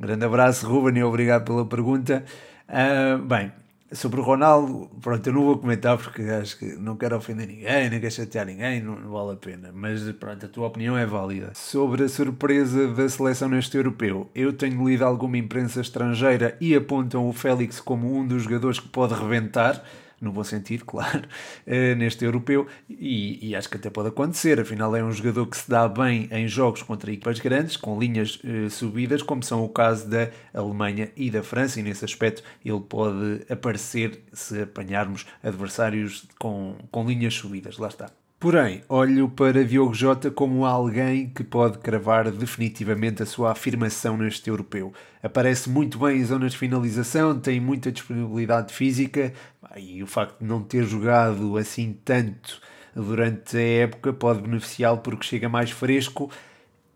Um 0.00 0.06
grande 0.06 0.24
abraço, 0.24 0.66
Ruben, 0.66 0.96
e 0.98 1.04
obrigado 1.04 1.44
pela 1.44 1.66
pergunta. 1.66 2.24
Uh, 2.70 3.18
bem, 3.18 3.52
sobre 3.92 4.18
o 4.18 4.22
Ronaldo, 4.22 4.90
pronto, 5.02 5.26
eu 5.26 5.32
não 5.34 5.44
vou 5.44 5.58
comentar 5.58 5.98
porque 5.98 6.22
acho 6.22 6.58
que 6.58 6.64
não 6.76 6.96
quero 6.96 7.16
ofender 7.18 7.46
ninguém, 7.46 7.90
nem 7.90 8.00
quero 8.00 8.10
chatear 8.10 8.46
ninguém, 8.46 8.82
não, 8.82 8.98
não, 8.98 9.10
vale 9.10 9.32
a 9.32 9.36
pena. 9.36 9.70
Mas 9.74 10.10
pronto, 10.12 10.46
a 10.46 10.48
tua 10.48 10.68
opinião 10.68 10.96
é 10.96 11.04
válida. 11.04 11.52
Sobre 11.54 12.04
a 12.04 12.08
surpresa 12.08 12.88
da 12.94 13.06
seleção 13.10 13.50
neste 13.50 13.76
europeu, 13.76 14.30
eu 14.34 14.54
tenho 14.54 14.88
lido 14.88 15.04
alguma 15.04 15.36
imprensa 15.36 15.82
estrangeira 15.82 16.56
e 16.62 16.74
apontam 16.74 17.28
o 17.28 17.32
Félix 17.34 17.78
como 17.78 18.18
um 18.18 18.26
dos 18.26 18.44
jogadores 18.44 18.80
que 18.80 18.88
pode 18.88 19.12
reventar 19.12 19.84
no 20.20 20.32
bom 20.32 20.44
sentido, 20.44 20.84
claro, 20.86 21.22
eh, 21.66 21.94
neste 21.94 22.24
europeu, 22.24 22.66
e, 22.88 23.50
e, 23.50 23.56
acho 23.56 23.68
que 23.68 23.76
até 23.76 23.90
pode 23.90 24.08
acontecer, 24.08 24.60
afinal 24.60 24.94
é 24.96 25.02
um 25.02 25.12
jogador 25.12 25.46
que 25.46 25.56
se 25.56 25.68
dá 25.68 25.88
bem 25.88 26.28
em 26.30 26.48
jogos 26.48 26.82
contra 26.82 27.10
equipas 27.10 27.38
grandes, 27.38 27.76
com 27.76 27.98
linhas 27.98 28.38
eh, 28.44 28.68
subidas, 28.68 29.22
como 29.22 29.42
são 29.42 29.64
o 29.64 29.68
caso 29.68 30.08
da 30.08 30.30
Alemanha 30.54 31.10
e 31.16 31.30
da 31.30 31.42
França, 31.42 31.80
e 31.80 31.82
nesse 31.82 32.04
aspecto 32.04 32.42
ele 32.64 32.80
pode 32.80 33.42
aparecer 33.48 34.22
se 34.32 34.62
apanharmos 34.62 35.26
adversários 35.42 36.26
com, 36.38 36.76
com 36.90 37.06
linhas 37.06 37.34
subidas, 37.34 37.78
lá 37.78 37.88
está. 37.88 38.10
Porém, 38.38 38.82
olho 38.86 39.30
para 39.30 39.64
Diogo 39.64 39.94
Jota 39.94 40.30
como 40.30 40.66
alguém 40.66 41.30
que 41.30 41.42
pode 41.42 41.78
cravar 41.78 42.30
definitivamente 42.30 43.22
a 43.22 43.26
sua 43.26 43.52
afirmação 43.52 44.14
neste 44.18 44.50
europeu. 44.50 44.92
Aparece 45.22 45.70
muito 45.70 45.98
bem 45.98 46.18
em 46.18 46.24
zonas 46.24 46.52
de 46.52 46.58
finalização, 46.58 47.40
tem 47.40 47.58
muita 47.58 47.90
disponibilidade 47.90 48.74
física 48.74 49.32
e 49.74 50.02
o 50.02 50.06
facto 50.06 50.38
de 50.38 50.44
não 50.44 50.62
ter 50.62 50.84
jogado 50.84 51.56
assim 51.56 51.98
tanto 52.04 52.60
durante 52.94 53.56
a 53.56 53.60
época 53.60 54.12
pode 54.12 54.42
beneficiá-lo 54.42 54.98
porque 54.98 55.24
chega 55.24 55.48
mais 55.48 55.70
fresco 55.70 56.30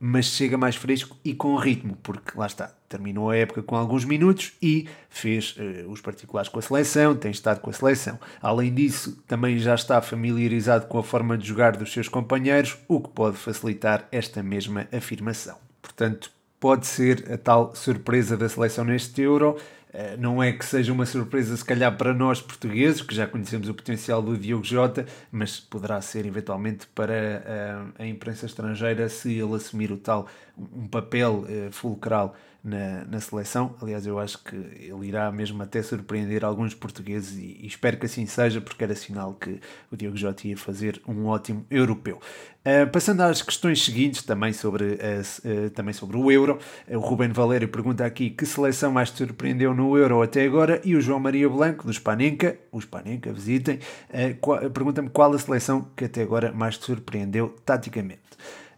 mas 0.02 0.24
chega 0.24 0.56
mais 0.56 0.76
fresco 0.76 1.14
e 1.22 1.34
com 1.34 1.54
ritmo, 1.56 1.94
porque 2.02 2.32
lá 2.34 2.46
está, 2.46 2.72
terminou 2.88 3.28
a 3.28 3.36
época 3.36 3.62
com 3.62 3.76
alguns 3.76 4.06
minutos 4.06 4.54
e 4.62 4.88
fez 5.10 5.54
uh, 5.58 5.90
os 5.90 6.00
particulares 6.00 6.48
com 6.48 6.58
a 6.58 6.62
seleção, 6.62 7.14
tem 7.14 7.30
estado 7.30 7.60
com 7.60 7.68
a 7.68 7.72
seleção. 7.72 8.18
Além 8.40 8.72
disso, 8.72 9.22
também 9.28 9.58
já 9.58 9.74
está 9.74 10.00
familiarizado 10.00 10.86
com 10.86 10.98
a 10.98 11.02
forma 11.02 11.36
de 11.36 11.46
jogar 11.46 11.76
dos 11.76 11.92
seus 11.92 12.08
companheiros, 12.08 12.78
o 12.88 12.98
que 12.98 13.10
pode 13.10 13.36
facilitar 13.36 14.08
esta 14.10 14.42
mesma 14.42 14.88
afirmação. 14.90 15.58
Portanto, 15.82 16.32
pode 16.58 16.86
ser 16.86 17.30
a 17.30 17.36
tal 17.36 17.74
surpresa 17.74 18.38
da 18.38 18.48
seleção 18.48 18.84
neste 18.84 19.20
Euro 19.20 19.58
não 20.18 20.42
é 20.42 20.52
que 20.52 20.64
seja 20.64 20.92
uma 20.92 21.04
surpresa, 21.04 21.56
se 21.56 21.64
calhar, 21.64 21.96
para 21.96 22.14
nós 22.14 22.40
portugueses, 22.40 23.02
que 23.02 23.14
já 23.14 23.26
conhecemos 23.26 23.68
o 23.68 23.74
potencial 23.74 24.22
do 24.22 24.36
Diogo 24.36 24.64
Jota, 24.64 25.06
mas 25.32 25.58
poderá 25.58 26.00
ser 26.00 26.26
eventualmente 26.26 26.86
para 26.88 27.12
eh, 27.14 27.76
a 27.98 28.06
imprensa 28.06 28.46
estrangeira 28.46 29.08
se 29.08 29.32
ele 29.32 29.54
assumir 29.54 29.90
o 29.90 29.96
tal 29.96 30.28
um 30.56 30.86
papel 30.86 31.44
eh, 31.48 31.68
fulcral 31.72 32.36
na, 32.62 33.04
na 33.04 33.20
seleção. 33.20 33.74
Aliás, 33.80 34.06
eu 34.06 34.18
acho 34.18 34.42
que 34.42 34.54
ele 34.54 35.06
irá 35.06 35.30
mesmo 35.32 35.62
até 35.62 35.82
surpreender 35.82 36.44
alguns 36.44 36.74
portugueses 36.74 37.36
e, 37.38 37.58
e 37.62 37.66
espero 37.66 37.96
que 37.96 38.06
assim 38.06 38.26
seja, 38.26 38.60
porque 38.60 38.84
era 38.84 38.94
sinal 38.94 39.34
que 39.34 39.60
o 39.90 39.96
Diogo 39.96 40.16
Jota 40.16 40.46
ia 40.46 40.56
fazer 40.56 41.00
um 41.06 41.26
ótimo 41.26 41.64
europeu. 41.70 42.20
Uh, 42.60 42.86
passando 42.90 43.22
às 43.22 43.40
questões 43.40 43.82
seguintes, 43.82 44.22
também 44.22 44.52
sobre, 44.52 44.84
uh, 44.84 45.66
uh, 45.66 45.70
também 45.70 45.94
sobre 45.94 46.18
o 46.18 46.30
Euro, 46.30 46.58
o 46.88 46.98
Ruben 46.98 47.30
Valério 47.30 47.68
pergunta 47.68 48.04
aqui 48.04 48.28
que 48.28 48.44
seleção 48.44 48.92
mais 48.92 49.10
te 49.10 49.18
surpreendeu 49.18 49.74
no 49.74 49.96
Euro 49.96 50.20
até 50.20 50.44
agora 50.44 50.78
e 50.84 50.94
o 50.94 51.00
João 51.00 51.18
Maria 51.18 51.48
Blanco, 51.48 51.86
do 51.86 51.92
Spanenka, 51.92 52.58
o 52.70 52.78
Spanenka, 52.78 53.32
visitem, 53.32 53.78
pergunta-me 54.74 55.08
qual 55.08 55.32
a 55.32 55.38
seleção 55.38 55.88
que 55.96 56.04
até 56.04 56.22
agora 56.22 56.52
mais 56.52 56.76
te 56.76 56.84
surpreendeu 56.84 57.56
taticamente. 57.64 58.20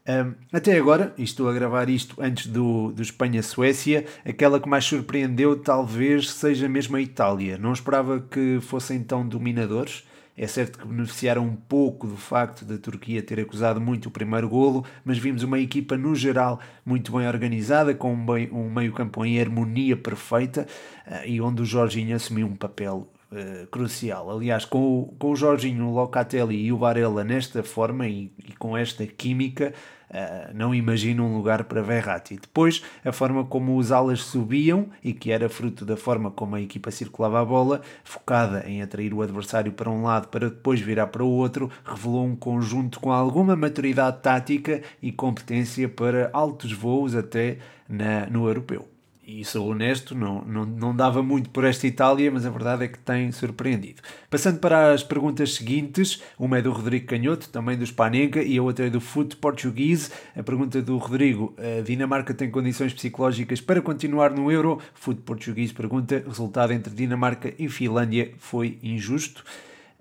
Um, 0.09 0.35
até 0.53 0.77
agora, 0.77 1.15
e 1.17 1.23
estou 1.23 1.49
a 1.49 1.53
gravar 1.53 1.89
isto 1.89 2.21
antes 2.21 2.49
do, 2.49 2.91
do 2.91 3.03
Espanha-Suécia, 3.03 4.05
aquela 4.25 4.59
que 4.59 4.69
mais 4.69 4.85
surpreendeu 4.85 5.57
talvez 5.57 6.31
seja 6.31 6.69
mesmo 6.69 6.97
a 6.97 7.01
Itália. 7.01 7.57
Não 7.57 7.73
esperava 7.73 8.21
que 8.21 8.59
fossem 8.61 9.03
tão 9.03 9.27
dominadores. 9.27 10.05
É 10.37 10.47
certo 10.47 10.79
que 10.79 10.87
beneficiaram 10.87 11.45
um 11.45 11.55
pouco 11.55 12.07
do 12.07 12.17
facto 12.17 12.65
da 12.65 12.79
Turquia 12.79 13.23
ter 13.23 13.39
acusado 13.39 13.81
muito 13.81 14.07
o 14.07 14.11
primeiro 14.11 14.49
golo, 14.49 14.85
mas 15.05 15.19
vimos 15.19 15.43
uma 15.43 15.59
equipa 15.59 15.97
no 15.97 16.15
geral 16.15 16.59
muito 16.87 17.13
bem 17.13 17.29
organizada, 17.29 17.95
com 17.95 18.13
um, 18.15 18.71
meio-campo 18.71 19.25
em 19.25 19.39
harmonia 19.39 19.97
perfeita 19.97 20.67
uh, 21.07 21.27
e 21.27 21.41
onde 21.41 21.63
o 21.63 21.67
Jorginho 21.67 22.17
assumiu 22.17 22.47
um 22.47 22.57
papel 22.57 23.07
Uh, 23.33 23.67
crucial. 23.69 24.31
Aliás, 24.31 24.67
com 24.67 25.01
o, 25.01 25.15
com 25.19 25.31
o 25.31 25.37
Jorginho, 25.37 25.87
o 25.87 25.95
Locatelli 25.95 26.67
e 26.67 26.71
o 26.71 26.77
Varela 26.77 27.25
nesta 27.25 27.63
forma 27.63 28.07
e, 28.07 28.31
e 28.47 28.53
com 28.59 28.77
esta 28.77 29.07
química, 29.07 29.73
uh, 30.11 30.55
não 30.55 30.75
imagino 30.75 31.25
um 31.25 31.35
lugar 31.35 31.65
para 31.65 31.81
Verratti. 31.81 32.37
Depois, 32.37 32.83
a 33.03 33.11
forma 33.11 33.43
como 33.47 33.79
os 33.79 33.91
alas 33.91 34.21
subiam 34.21 34.91
e 35.03 35.15
que 35.15 35.33
era 35.33 35.49
fruto 35.49 35.83
da 35.83 35.97
forma 35.97 36.31
como 36.31 36.57
a 36.57 36.61
equipa 36.61 36.91
circulava 36.91 37.41
a 37.41 37.45
bola, 37.45 37.81
focada 38.05 38.69
em 38.69 38.83
atrair 38.83 39.15
o 39.15 39.23
adversário 39.23 39.73
para 39.73 39.89
um 39.89 40.03
lado 40.03 40.29
para 40.29 40.51
depois 40.51 40.79
virar 40.81 41.07
para 41.07 41.25
o 41.25 41.31
outro, 41.31 41.71
revelou 41.87 42.27
um 42.27 42.37
conjunto 42.37 43.01
com 43.01 43.11
alguma 43.11 43.57
maturidade 43.57 44.21
tática 44.21 44.83
e 45.01 45.11
competência 45.11 45.89
para 45.89 46.29
altos 46.35 46.71
voos 46.71 47.15
até 47.15 47.57
na, 47.89 48.27
no 48.27 48.47
europeu 48.47 48.92
e 49.25 49.45
sou 49.45 49.69
honesto, 49.69 50.15
não, 50.15 50.43
não, 50.43 50.67
não 50.67 50.97
dava 50.97 51.23
muito 51.23 51.49
por 51.51 51.65
esta 51.65 51.87
Itália, 51.87 52.31
mas 52.31 52.45
a 52.45 52.51
verdade 52.51 52.85
é 52.85 52.89
que 52.89 52.99
tem 52.99 53.31
surpreendido. 53.31 54.03
Passando 54.29 54.59
para 54.59 54.93
as 54.93 55.05
perguntas 55.05 55.55
seguintes, 55.55 56.21
uma 56.37 56.59
é 56.59 56.63
do 56.63 56.73
Rodrigo 56.73 57.07
Canhoto, 57.07 57.49
também 57.49 57.79
do 57.79 57.87
Spanenka, 57.87 58.43
e 58.43 58.59
a 58.59 58.63
outra 58.63 58.87
é 58.87 58.91
do 58.91 59.01
Foot 59.01 59.37
Português. 59.37 60.11
A 60.37 60.43
pergunta 60.43 60.83
do 60.83 60.99
Rodrigo: 60.99 61.55
a 61.57 61.83
Dinamarca 61.83 62.35
tem 62.35 62.51
condições 62.51 62.93
psicológicas 62.93 63.61
para 63.61 63.81
continuar 63.81 64.33
no 64.33 64.51
Euro? 64.51 64.81
Foot 64.95 65.21
Português 65.23 65.73
pergunta: 65.73 66.25
resultado 66.27 66.73
entre 66.73 66.93
Dinamarca 66.93 67.55
e 67.59 67.69
Finlândia 67.69 68.33
foi 68.39 68.79
injusto? 68.83 69.45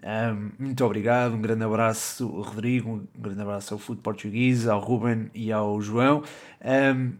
Um, 0.04 0.50
muito 0.58 0.84
obrigado, 0.84 1.36
um 1.36 1.42
grande 1.42 1.64
abraço, 1.64 2.28
Rodrigo, 2.28 2.90
um 2.90 3.22
grande 3.22 3.42
abraço 3.42 3.76
ao 3.76 3.80
Foot 3.80 4.02
Português, 4.02 4.68
ao 4.68 4.80
Ruben 4.80 5.30
e 5.34 5.52
ao 5.52 5.80
João. 5.80 6.24
Um, 6.64 7.12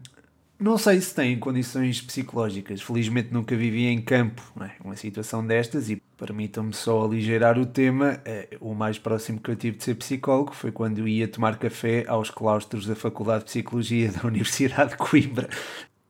não 0.62 0.78
sei 0.78 1.00
se 1.00 1.14
têm 1.14 1.38
condições 1.38 2.00
psicológicas. 2.00 2.80
Felizmente 2.80 3.32
nunca 3.32 3.56
vivi 3.56 3.86
em 3.86 4.00
campo 4.00 4.42
é? 4.60 4.70
uma 4.84 4.96
situação 4.96 5.44
destas 5.44 5.90
e 5.90 5.96
permitam-me 6.16 6.72
só 6.72 7.04
aligeirar 7.04 7.58
o 7.58 7.66
tema. 7.66 8.20
É, 8.24 8.56
o 8.60 8.74
mais 8.74 8.98
próximo 8.98 9.40
que 9.40 9.50
eu 9.50 9.56
tive 9.56 9.78
de 9.78 9.84
ser 9.84 9.94
psicólogo 9.96 10.54
foi 10.54 10.70
quando 10.70 11.06
ia 11.08 11.26
tomar 11.26 11.58
café 11.58 12.04
aos 12.06 12.30
claustros 12.30 12.86
da 12.86 12.94
Faculdade 12.94 13.40
de 13.40 13.46
Psicologia 13.46 14.12
da 14.12 14.22
Universidade 14.28 14.90
de 14.90 14.96
Coimbra. 14.96 15.48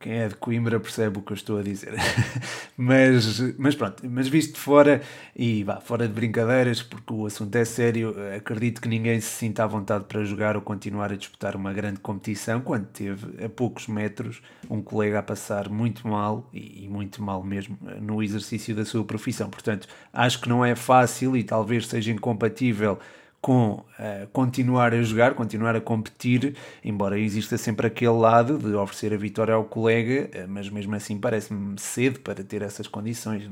Quem 0.03 0.19
é 0.19 0.27
de 0.27 0.35
Coimbra 0.35 0.81
percebe 0.81 1.19
o 1.19 1.21
que 1.21 1.31
eu 1.31 1.35
estou 1.35 1.57
a 1.57 1.63
dizer. 1.63 1.93
mas, 2.75 3.39
mas 3.57 3.73
pronto, 3.73 4.03
mas 4.05 4.27
visto 4.27 4.55
de 4.55 4.59
fora, 4.59 5.01
e 5.33 5.63
vá, 5.63 5.79
fora 5.79 6.05
de 6.09 6.13
brincadeiras, 6.13 6.83
porque 6.83 7.13
o 7.13 7.25
assunto 7.25 7.55
é 7.55 7.63
sério, 7.63 8.13
acredito 8.35 8.81
que 8.81 8.89
ninguém 8.89 9.21
se 9.21 9.29
sinta 9.29 9.63
à 9.63 9.67
vontade 9.67 10.03
para 10.03 10.21
jogar 10.25 10.57
ou 10.57 10.61
continuar 10.61 11.13
a 11.13 11.15
disputar 11.15 11.55
uma 11.55 11.71
grande 11.71 12.01
competição 12.01 12.59
quando 12.59 12.87
teve 12.87 13.45
a 13.45 13.47
poucos 13.47 13.87
metros 13.87 14.41
um 14.69 14.81
colega 14.81 15.19
a 15.19 15.23
passar 15.23 15.69
muito 15.69 16.05
mal, 16.05 16.49
e, 16.51 16.83
e 16.83 16.89
muito 16.89 17.23
mal 17.23 17.41
mesmo, 17.41 17.77
no 18.01 18.21
exercício 18.21 18.75
da 18.75 18.83
sua 18.83 19.05
profissão. 19.05 19.49
Portanto, 19.49 19.87
acho 20.11 20.41
que 20.41 20.49
não 20.49 20.65
é 20.65 20.75
fácil 20.75 21.37
e 21.37 21.45
talvez 21.45 21.87
seja 21.87 22.11
incompatível 22.11 22.99
com 23.43 23.71
uh, 23.73 24.25
continuar 24.31 24.93
a 24.93 25.03
jogar, 25.03 25.33
continuar 25.33 25.75
a 25.75 25.81
competir, 25.81 26.55
embora 26.81 27.19
exista 27.19 27.57
sempre 27.57 27.85
aquele 27.85 28.13
lado 28.13 28.57
de 28.57 28.73
oferecer 28.73 29.13
a 29.13 29.17
vitória 29.17 29.53
ao 29.53 29.65
colega, 29.65 30.29
uh, 30.33 30.47
mas 30.47 30.69
mesmo 30.69 30.95
assim 30.95 31.19
parece-me 31.19 31.77
cedo 31.77 32.21
para 32.21 32.41
ter 32.41 32.61
essas 32.61 32.87
condições. 32.87 33.49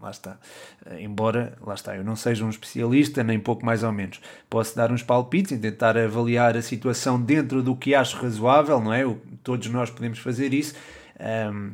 Lá 0.00 0.10
está. 0.10 0.38
Uh, 0.86 0.98
embora, 1.00 1.52
lá 1.60 1.74
está, 1.74 1.94
eu 1.94 2.02
não 2.02 2.16
seja 2.16 2.46
um 2.46 2.48
especialista, 2.48 3.22
nem 3.22 3.38
pouco 3.38 3.62
mais 3.62 3.82
ou 3.82 3.92
menos. 3.92 4.22
Posso 4.48 4.74
dar 4.74 4.90
uns 4.90 5.02
palpites 5.02 5.52
e 5.52 5.58
tentar 5.58 5.98
avaliar 5.98 6.56
a 6.56 6.62
situação 6.62 7.20
dentro 7.20 7.62
do 7.62 7.76
que 7.76 7.94
acho 7.94 8.16
razoável, 8.16 8.80
não 8.80 8.94
é? 8.94 9.02
todos 9.44 9.68
nós 9.68 9.90
podemos 9.90 10.18
fazer 10.18 10.54
isso. 10.54 10.74
Um, 11.20 11.24
ehm, 11.24 11.72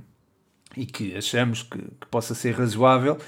e 0.76 0.84
que 0.84 1.16
achamos 1.16 1.62
que, 1.62 1.78
que 1.78 2.06
possa 2.10 2.34
ser 2.34 2.56
razoável, 2.56 3.18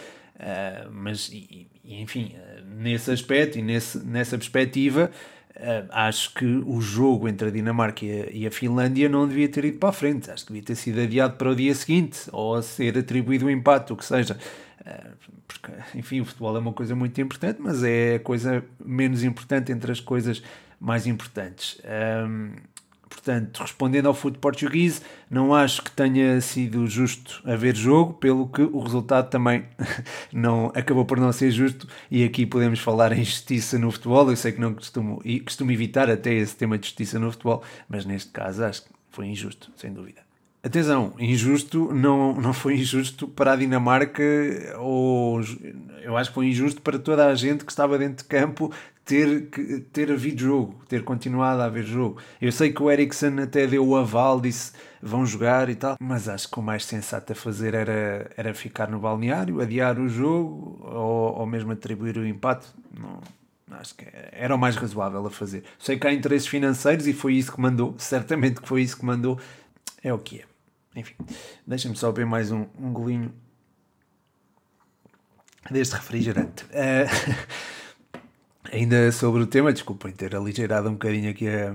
mas 0.90 1.28
e, 1.28 1.68
e 1.84 2.00
enfim, 2.00 2.34
nesse 2.78 3.10
aspecto 3.10 3.58
e 3.58 3.62
nesse, 3.62 3.98
nessa 4.04 4.38
perspectiva, 4.38 5.10
uh, 5.56 5.88
acho 5.90 6.32
que 6.34 6.46
o 6.46 6.80
jogo 6.80 7.28
entre 7.28 7.48
a 7.48 7.50
Dinamarca 7.50 8.04
e 8.04 8.46
a, 8.46 8.50
Finlândia 8.50 9.08
não 9.08 9.28
devia 9.28 9.48
ter 9.48 9.66
ido 9.66 9.78
para 9.78 9.90
a 9.90 9.92
frente. 9.92 10.30
Acho 10.30 10.46
que 10.46 10.52
devia 10.52 10.66
ter 10.66 10.74
sido 10.76 11.00
adiado 11.00 11.36
para 11.36 11.50
o 11.50 11.54
dia 11.54 11.74
seguinte 11.74 12.20
ou 12.32 12.60
ser 12.62 12.96
atribuído 12.96 13.44
o 13.44 13.48
um 13.48 13.50
empate, 13.50 13.92
o 13.92 13.96
que 13.96 14.04
seja. 14.04 14.38
Uh, 14.80 15.34
porque, 15.46 15.72
enfim, 15.94 16.20
o 16.20 16.24
futebol 16.24 16.56
é 16.56 16.58
uma 16.58 16.72
coisa 16.72 16.96
muito 16.96 17.20
importante, 17.20 17.60
mas 17.60 17.82
é 17.82 18.16
a 18.16 18.20
coisa 18.20 18.64
menos 18.84 19.22
importante 19.22 19.70
entre 19.70 19.92
as 19.92 20.00
coisas 20.00 20.42
mais 20.80 21.06
importantes. 21.06 21.80
Um, 22.26 22.56
Portanto, 23.24 23.62
respondendo 23.62 24.04
ao 24.04 24.12
futebol 24.12 24.52
português, 24.52 25.00
não 25.30 25.54
acho 25.54 25.80
que 25.80 25.90
tenha 25.90 26.38
sido 26.42 26.86
justo 26.86 27.40
haver 27.46 27.74
jogo, 27.74 28.12
pelo 28.12 28.46
que 28.46 28.60
o 28.60 28.78
resultado 28.80 29.30
também 29.30 29.64
não 30.30 30.70
acabou 30.74 31.06
por 31.06 31.18
não 31.18 31.32
ser 31.32 31.50
justo. 31.50 31.88
E 32.10 32.22
aqui 32.22 32.44
podemos 32.44 32.80
falar 32.80 33.12
em 33.12 33.24
justiça 33.24 33.78
no 33.78 33.90
futebol. 33.90 34.28
Eu 34.28 34.36
sei 34.36 34.52
que 34.52 34.60
não 34.60 34.74
costumo, 34.74 35.22
costumo 35.42 35.72
evitar 35.72 36.10
até 36.10 36.34
esse 36.34 36.54
tema 36.54 36.76
de 36.76 36.86
justiça 36.86 37.18
no 37.18 37.32
futebol, 37.32 37.62
mas 37.88 38.04
neste 38.04 38.30
caso 38.30 38.62
acho 38.62 38.82
que 38.82 38.90
foi 39.08 39.26
injusto, 39.26 39.72
sem 39.74 39.90
dúvida. 39.90 40.20
Atenção, 40.62 41.14
injusto 41.18 41.92
não, 41.94 42.34
não 42.34 42.52
foi 42.54 42.74
injusto 42.76 43.28
para 43.28 43.52
a 43.52 43.56
Dinamarca, 43.56 44.22
ou 44.78 45.40
eu 46.02 46.16
acho 46.16 46.30
que 46.30 46.34
foi 46.34 46.46
injusto 46.48 46.80
para 46.80 46.98
toda 46.98 47.26
a 47.26 47.34
gente 47.34 47.64
que 47.64 47.70
estava 47.70 47.98
dentro 47.98 48.22
de 48.22 48.24
campo 48.24 48.72
ter, 49.04 49.49
ter 49.92 50.11
havido 50.11 50.40
jogo, 50.40 50.82
ter 50.88 51.04
continuado 51.04 51.61
a 51.61 51.66
haver 51.66 51.84
jogo. 51.84 52.20
Eu 52.40 52.50
sei 52.50 52.73
que 52.73 52.82
o 52.82 52.90
Ericsson 52.90 53.38
até 53.42 53.66
deu 53.66 53.87
o 53.87 53.96
aval, 53.96 54.40
disse 54.40 54.73
vão 55.02 55.26
jogar 55.26 55.68
e 55.68 55.75
tal, 55.75 55.96
mas 56.00 56.28
acho 56.28 56.50
que 56.50 56.58
o 56.58 56.62
mais 56.62 56.84
sensato 56.87 57.32
a 57.32 57.37
fazer 57.37 57.75
era, 57.75 58.30
era 58.37 58.54
ficar 58.54 58.88
no 58.88 58.99
balneário, 58.99 59.61
adiar 59.61 59.99
o 59.99 60.08
jogo 60.08 60.80
ou, 60.82 61.40
ou 61.40 61.46
mesmo 61.46 61.73
atribuir 61.73 62.16
o 62.16 62.26
empate. 62.26 62.66
Não, 62.99 63.20
acho 63.73 63.94
que 63.94 64.06
era 64.32 64.54
o 64.54 64.58
mais 64.58 64.76
razoável 64.76 65.26
a 65.26 65.30
fazer. 65.30 65.64
Sei 65.78 65.99
que 65.99 66.06
há 66.06 66.12
interesses 66.12 66.49
financeiros 66.49 67.06
e 67.06 67.12
foi 67.12 67.34
isso 67.34 67.52
que 67.52 67.61
mandou, 67.61 67.94
certamente 67.99 68.62
que 68.62 68.68
foi 68.68 68.80
isso 68.82 68.96
que 68.96 69.04
mandou, 69.04 69.38
é 70.02 70.12
o 70.12 70.18
que 70.18 70.40
é. 70.40 70.44
Enfim, 70.99 71.14
deixa-me 71.66 71.96
só 71.96 72.11
beber 72.11 72.26
mais 72.26 72.50
um, 72.50 72.64
um 72.78 72.92
golinho 72.92 73.30
deste 75.70 75.94
refrigerante. 75.94 76.64
Uh, 76.66 77.64
ainda 78.74 79.12
sobre 79.12 79.40
o 79.42 79.46
tema, 79.46 79.72
desculpem 79.72 80.12
ter 80.12 80.34
aligeirado 80.34 80.88
um 80.88 80.92
bocadinho 80.92 81.30
aqui 81.30 81.48
a, 81.48 81.74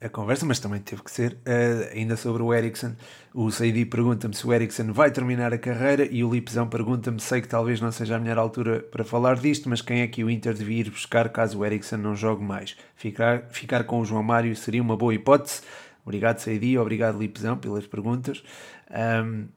a 0.00 0.08
conversa, 0.08 0.46
mas 0.46 0.60
também 0.60 0.80
teve 0.80 1.02
que 1.02 1.10
ser. 1.10 1.32
Uh, 1.32 1.96
ainda 1.96 2.16
sobre 2.16 2.42
o 2.42 2.54
Ericsson, 2.54 2.94
o 3.34 3.50
Saidi 3.50 3.84
pergunta-me 3.84 4.34
se 4.34 4.46
o 4.46 4.52
Ericsson 4.52 4.92
vai 4.92 5.10
terminar 5.10 5.52
a 5.52 5.58
carreira 5.58 6.06
e 6.08 6.22
o 6.22 6.32
Lipzão 6.32 6.68
pergunta-me: 6.68 7.20
sei 7.20 7.40
que 7.40 7.48
talvez 7.48 7.80
não 7.80 7.90
seja 7.90 8.16
a 8.16 8.18
melhor 8.20 8.38
altura 8.38 8.80
para 8.80 9.04
falar 9.04 9.36
disto, 9.36 9.68
mas 9.68 9.82
quem 9.82 10.00
é 10.00 10.06
que 10.06 10.22
o 10.22 10.30
Inter 10.30 10.54
devia 10.54 10.80
ir 10.80 10.90
buscar 10.90 11.28
caso 11.30 11.58
o 11.58 11.66
Ericsson 11.66 11.96
não 11.96 12.14
jogue 12.14 12.44
mais? 12.44 12.76
Ficar, 12.94 13.48
ficar 13.50 13.84
com 13.84 14.00
o 14.00 14.04
João 14.04 14.22
Mário 14.22 14.54
seria 14.54 14.80
uma 14.80 14.96
boa 14.96 15.14
hipótese. 15.14 15.62
Obrigado, 16.04 16.38
Saidi, 16.38 16.78
obrigado, 16.78 17.18
Lipzão, 17.18 17.58
pelas 17.58 17.86
perguntas. 17.86 18.42
Um, 18.90 19.48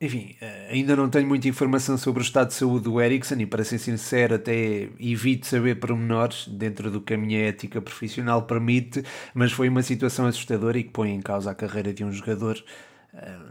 enfim, 0.00 0.34
eh, 0.40 0.68
ainda 0.70 0.96
não 0.96 1.10
tenho 1.10 1.26
muita 1.28 1.46
informação 1.46 1.98
sobre 1.98 2.22
o 2.22 2.24
estado 2.24 2.48
de 2.48 2.54
saúde 2.54 2.84
do 2.84 3.00
Ericsson 3.00 3.34
e, 3.40 3.46
para 3.46 3.62
ser 3.62 3.78
sincero, 3.78 4.34
até 4.36 4.88
evito 4.98 5.46
saber 5.46 5.78
pormenores 5.78 6.48
dentro 6.48 6.90
do 6.90 7.02
que 7.02 7.12
a 7.14 7.18
minha 7.18 7.38
ética 7.46 7.82
profissional 7.82 8.42
permite, 8.46 9.04
mas 9.34 9.52
foi 9.52 9.68
uma 9.68 9.82
situação 9.82 10.24
assustadora 10.26 10.78
e 10.78 10.84
que 10.84 10.90
põe 10.90 11.10
em 11.10 11.20
causa 11.20 11.50
a 11.50 11.54
carreira 11.54 11.92
de 11.92 12.02
um 12.02 12.10
jogador 12.10 12.62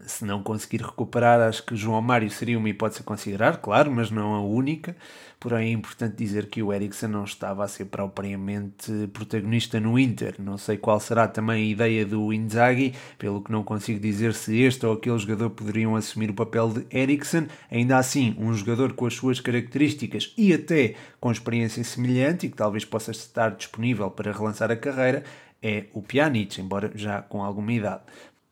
se 0.05 0.23
não 0.23 0.41
conseguir 0.41 0.81
recuperar, 0.81 1.41
acho 1.41 1.63
que 1.65 1.75
João 1.75 2.01
Mário 2.01 2.29
seria 2.29 2.57
uma 2.57 2.69
hipótese 2.69 3.01
a 3.01 3.03
considerar, 3.03 3.57
claro, 3.57 3.91
mas 3.91 4.09
não 4.09 4.33
a 4.33 4.41
única. 4.41 4.95
Porém, 5.39 5.69
é 5.69 5.71
importante 5.71 6.17
dizer 6.17 6.47
que 6.47 6.61
o 6.61 6.73
Eriksen 6.73 7.07
não 7.07 7.23
estava 7.23 7.63
a 7.63 7.67
ser 7.67 7.85
propriamente 7.85 8.91
protagonista 9.13 9.79
no 9.79 9.97
Inter. 9.97 10.35
Não 10.37 10.57
sei 10.57 10.77
qual 10.77 10.99
será 10.99 11.27
também 11.29 11.63
a 11.63 11.71
ideia 11.71 12.05
do 12.05 12.33
Inzaghi, 12.33 12.93
pelo 13.17 13.41
que 13.41 13.51
não 13.51 13.63
consigo 13.63 13.99
dizer 13.99 14.33
se 14.33 14.59
este 14.61 14.85
ou 14.85 14.93
aquele 14.93 15.17
jogador 15.17 15.49
poderiam 15.49 15.95
assumir 15.95 16.29
o 16.29 16.33
papel 16.33 16.69
de 16.73 16.85
Eriksen. 16.91 17.47
Ainda 17.71 17.97
assim, 17.97 18.35
um 18.37 18.53
jogador 18.53 18.93
com 18.93 19.05
as 19.05 19.13
suas 19.13 19.39
características 19.39 20.33
e 20.37 20.53
até 20.53 20.95
com 21.21 21.31
experiência 21.31 21.83
semelhante 21.85 22.45
e 22.45 22.49
que 22.49 22.57
talvez 22.57 22.83
possa 22.83 23.11
estar 23.11 23.51
disponível 23.51 24.11
para 24.11 24.33
relançar 24.33 24.69
a 24.71 24.75
carreira 24.75 25.23
é 25.61 25.85
o 25.93 26.01
Pjanic, 26.01 26.59
embora 26.61 26.91
já 26.95 27.21
com 27.21 27.43
alguma 27.43 27.73
idade. 27.73 28.01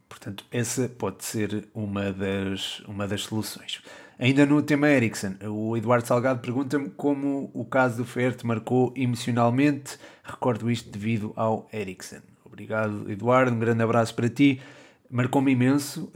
Portanto, 0.10 0.46
essa 0.52 0.88
pode 0.90 1.24
ser 1.24 1.68
uma 1.74 2.12
das, 2.12 2.80
uma 2.82 3.08
das 3.08 3.22
soluções. 3.22 3.82
Ainda 4.20 4.46
no 4.46 4.62
tema 4.64 4.90
Ericsson, 4.90 5.36
o 5.48 5.78
Eduardo 5.78 6.08
Salgado 6.08 6.40
pergunta-me 6.40 6.90
como 6.90 7.52
o 7.54 7.64
caso 7.64 7.98
do 7.98 8.06
Fer 8.06 8.36
marcou 8.44 8.92
emocionalmente. 8.96 10.00
Recordo 10.24 10.72
isto 10.72 10.90
devido 10.90 11.34
ao 11.36 11.70
Ericsson. 11.72 12.22
Obrigado, 12.44 13.12
Eduardo. 13.12 13.56
Um 13.56 13.60
grande 13.60 13.84
abraço 13.84 14.16
para 14.16 14.28
ti. 14.28 14.60
Marcou-me 15.10 15.52
imenso. 15.52 16.12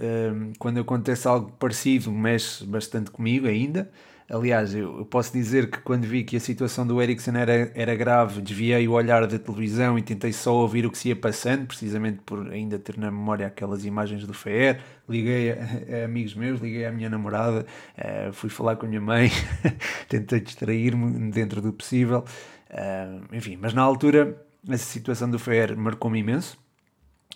Quando 0.57 0.79
acontece 0.79 1.27
algo 1.27 1.51
parecido, 1.51 2.12
mexe 2.12 2.65
bastante 2.65 3.12
comigo 3.12 3.45
ainda. 3.48 3.91
Aliás, 4.34 4.74
eu, 4.74 5.06
posso 5.08 5.34
dizer 5.34 5.70
que 5.70 5.80
quando 5.80 6.06
vi 6.06 6.24
que 6.24 6.38
a 6.38 6.40
situação 6.40 6.88
do 6.88 7.02
Ericsson 7.02 7.32
era, 7.32 7.70
era 7.76 7.94
grave, 7.96 8.42
desviei 8.42 8.88
o 8.88 8.94
olhar 8.94 9.28
da 9.28 9.38
televisão 9.38 10.00
e 10.00 10.02
tentei 10.02 10.32
só 10.32 10.56
ouvir 10.56 10.86
o 10.86 10.89
que 10.89 10.98
se 10.98 11.10
ia 11.10 11.15
passando, 11.17 11.67
precisamente 11.67 12.20
por 12.26 12.50
ainda 12.50 12.80
ter 12.80 12.98
na 12.98 13.12
memória 13.12 13.46
aquelas 13.46 13.84
imagens 13.84 14.26
do 14.26 14.34
FER. 14.34 14.80
Liguei 15.10 15.52
a, 15.52 15.56
a 15.56 16.06
amigos 16.06 16.34
meus, 16.34 16.62
liguei 16.62 16.86
à 16.86 16.91
minha 16.94 17.10
namorada, 17.10 17.65
uh, 17.98 18.32
fui 18.32 18.50
falar 18.50 18.78
com 18.78 18.86
a 18.86 18.89
minha 18.89 19.02
mãe, 19.02 19.30
tentei 20.08 20.39
distrair-me 20.39 21.30
dentro 21.30 21.62
do 21.62 21.74
possível. 21.74 22.24
Uh, 22.70 23.36
enfim, 23.36 23.58
mas 23.62 23.74
na 23.74 23.82
altura, 23.82 24.41
essa 24.65 24.86
situação 24.86 25.30
do 25.30 25.38
FER 25.39 25.76
marcou-me 25.76 26.20
imenso. 26.20 26.58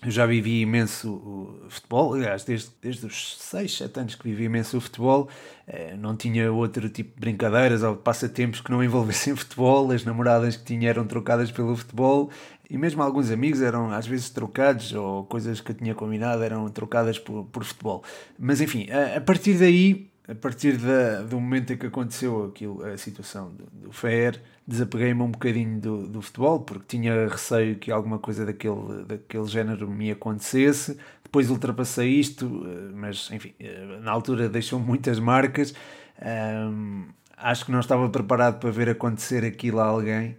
Eu 0.04 0.12
já 0.12 0.26
vivi 0.26 0.62
imenso 0.62 1.60
futebol, 1.68 2.14
aliás, 2.14 2.44
desde, 2.44 2.70
desde 2.82 3.06
os 3.08 3.38
6, 3.38 3.78
7 3.78 4.00
anos 4.00 4.16
que 4.16 4.24
vivi 4.24 4.44
imenso 4.44 4.80
futebol, 4.80 5.28
eh, 5.66 5.96
não 5.98 6.16
tinha 6.16 6.52
outro 6.52 6.88
tipo 6.90 7.16
de 7.16 7.20
brincadeiras 7.20 7.82
ou 7.82 7.96
passatempos 7.96 8.62
que 8.62 8.70
não 8.70 8.84
envolvessem 8.84 9.34
futebol, 9.38 9.92
as 9.92 10.04
namoradas 10.06 10.58
que 10.58 10.64
tinha 10.64 10.90
eram 10.90 11.08
trocadas 11.08 11.52
pelo 11.52 11.76
futebol 11.76 12.30
e 12.70 12.78
mesmo 12.78 13.02
alguns 13.02 13.32
amigos 13.32 13.62
eram 13.62 13.92
às 13.92 14.06
vezes 14.06 14.30
trocados 14.30 14.94
ou 14.94 15.24
coisas 15.26 15.62
que 15.62 15.72
eu 15.72 15.76
tinha 15.76 15.96
combinado 15.96 16.44
eram 16.44 16.68
trocadas 16.70 17.18
por, 17.18 17.46
por 17.46 17.64
futebol. 17.64 18.04
Mas 18.38 18.62
enfim, 18.62 18.88
a, 18.92 19.18
a 19.18 19.22
partir 19.22 19.56
daí 19.56 20.10
a 20.28 20.34
partir 20.34 20.78
da, 20.78 21.22
do 21.22 21.40
momento 21.40 21.74
em 21.74 21.78
que 21.78 21.86
aconteceu 21.86 22.46
aquilo, 22.46 22.84
a 22.84 22.98
situação 22.98 23.52
do, 23.52 23.66
do 23.88 23.92
FER, 23.92 24.42
desapeguei-me 24.68 25.22
um 25.22 25.32
bocadinho 25.32 25.80
do, 25.80 26.08
do 26.08 26.22
futebol, 26.22 26.60
porque 26.62 26.98
tinha 26.98 27.28
receio 27.28 27.78
que 27.78 27.92
alguma 27.92 28.18
coisa 28.18 28.46
daquele, 28.46 29.06
daquele 29.06 29.48
género 29.48 29.90
me 29.90 30.12
acontecesse. 30.12 30.98
Depois 31.24 31.50
ultrapassei 31.50 32.10
isto, 32.10 32.66
eh, 32.66 32.92
mas 32.94 33.30
enfim, 33.32 33.54
eh, 33.60 34.00
na 34.02 34.12
altura 34.12 34.50
deixou 34.50 34.80
muitas 34.80 35.20
marcas. 35.20 35.74
Um, 36.22 37.06
acho 37.38 37.66
que 37.66 37.72
não 37.72 37.80
estava 37.80 38.10
preparado 38.10 38.60
para 38.60 38.72
ver 38.72 38.90
acontecer 38.90 39.44
aquilo 39.44 39.80
a 39.80 39.86
alguém 39.86 40.38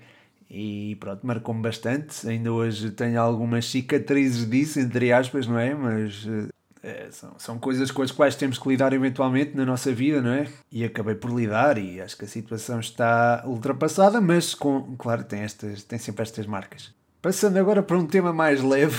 e 0.50 0.96
pronto, 1.00 1.26
marcou-me 1.26 1.62
bastante. 1.62 2.26
Ainda 2.28 2.52
hoje 2.52 2.90
tenho 2.90 3.20
algumas 3.20 3.66
cicatrizes 3.66 4.48
disso, 4.48 4.80
entre 4.80 5.12
aspas, 5.12 5.46
não 5.46 5.58
é? 5.58 5.74
Mas 5.74 6.26
eh, 6.28 6.48
é, 6.86 7.08
são, 7.10 7.34
são 7.36 7.58
coisas 7.58 7.90
com 7.90 8.00
as 8.00 8.12
quais 8.12 8.36
temos 8.36 8.58
que 8.58 8.68
lidar 8.68 8.92
eventualmente 8.92 9.56
na 9.56 9.66
nossa 9.66 9.92
vida, 9.92 10.22
não 10.22 10.30
é? 10.30 10.46
E 10.70 10.84
acabei 10.84 11.16
por 11.16 11.32
lidar 11.32 11.78
e 11.78 12.00
acho 12.00 12.16
que 12.16 12.24
a 12.24 12.28
situação 12.28 12.78
está 12.78 13.42
ultrapassada, 13.44 14.20
mas 14.20 14.54
com, 14.54 14.94
claro, 14.96 15.24
tem, 15.24 15.40
estas, 15.40 15.82
tem 15.82 15.98
sempre 15.98 16.22
estas 16.22 16.46
marcas. 16.46 16.94
Passando 17.20 17.56
agora 17.56 17.82
para 17.82 17.98
um 17.98 18.06
tema 18.06 18.32
mais 18.32 18.62
leve, 18.62 18.96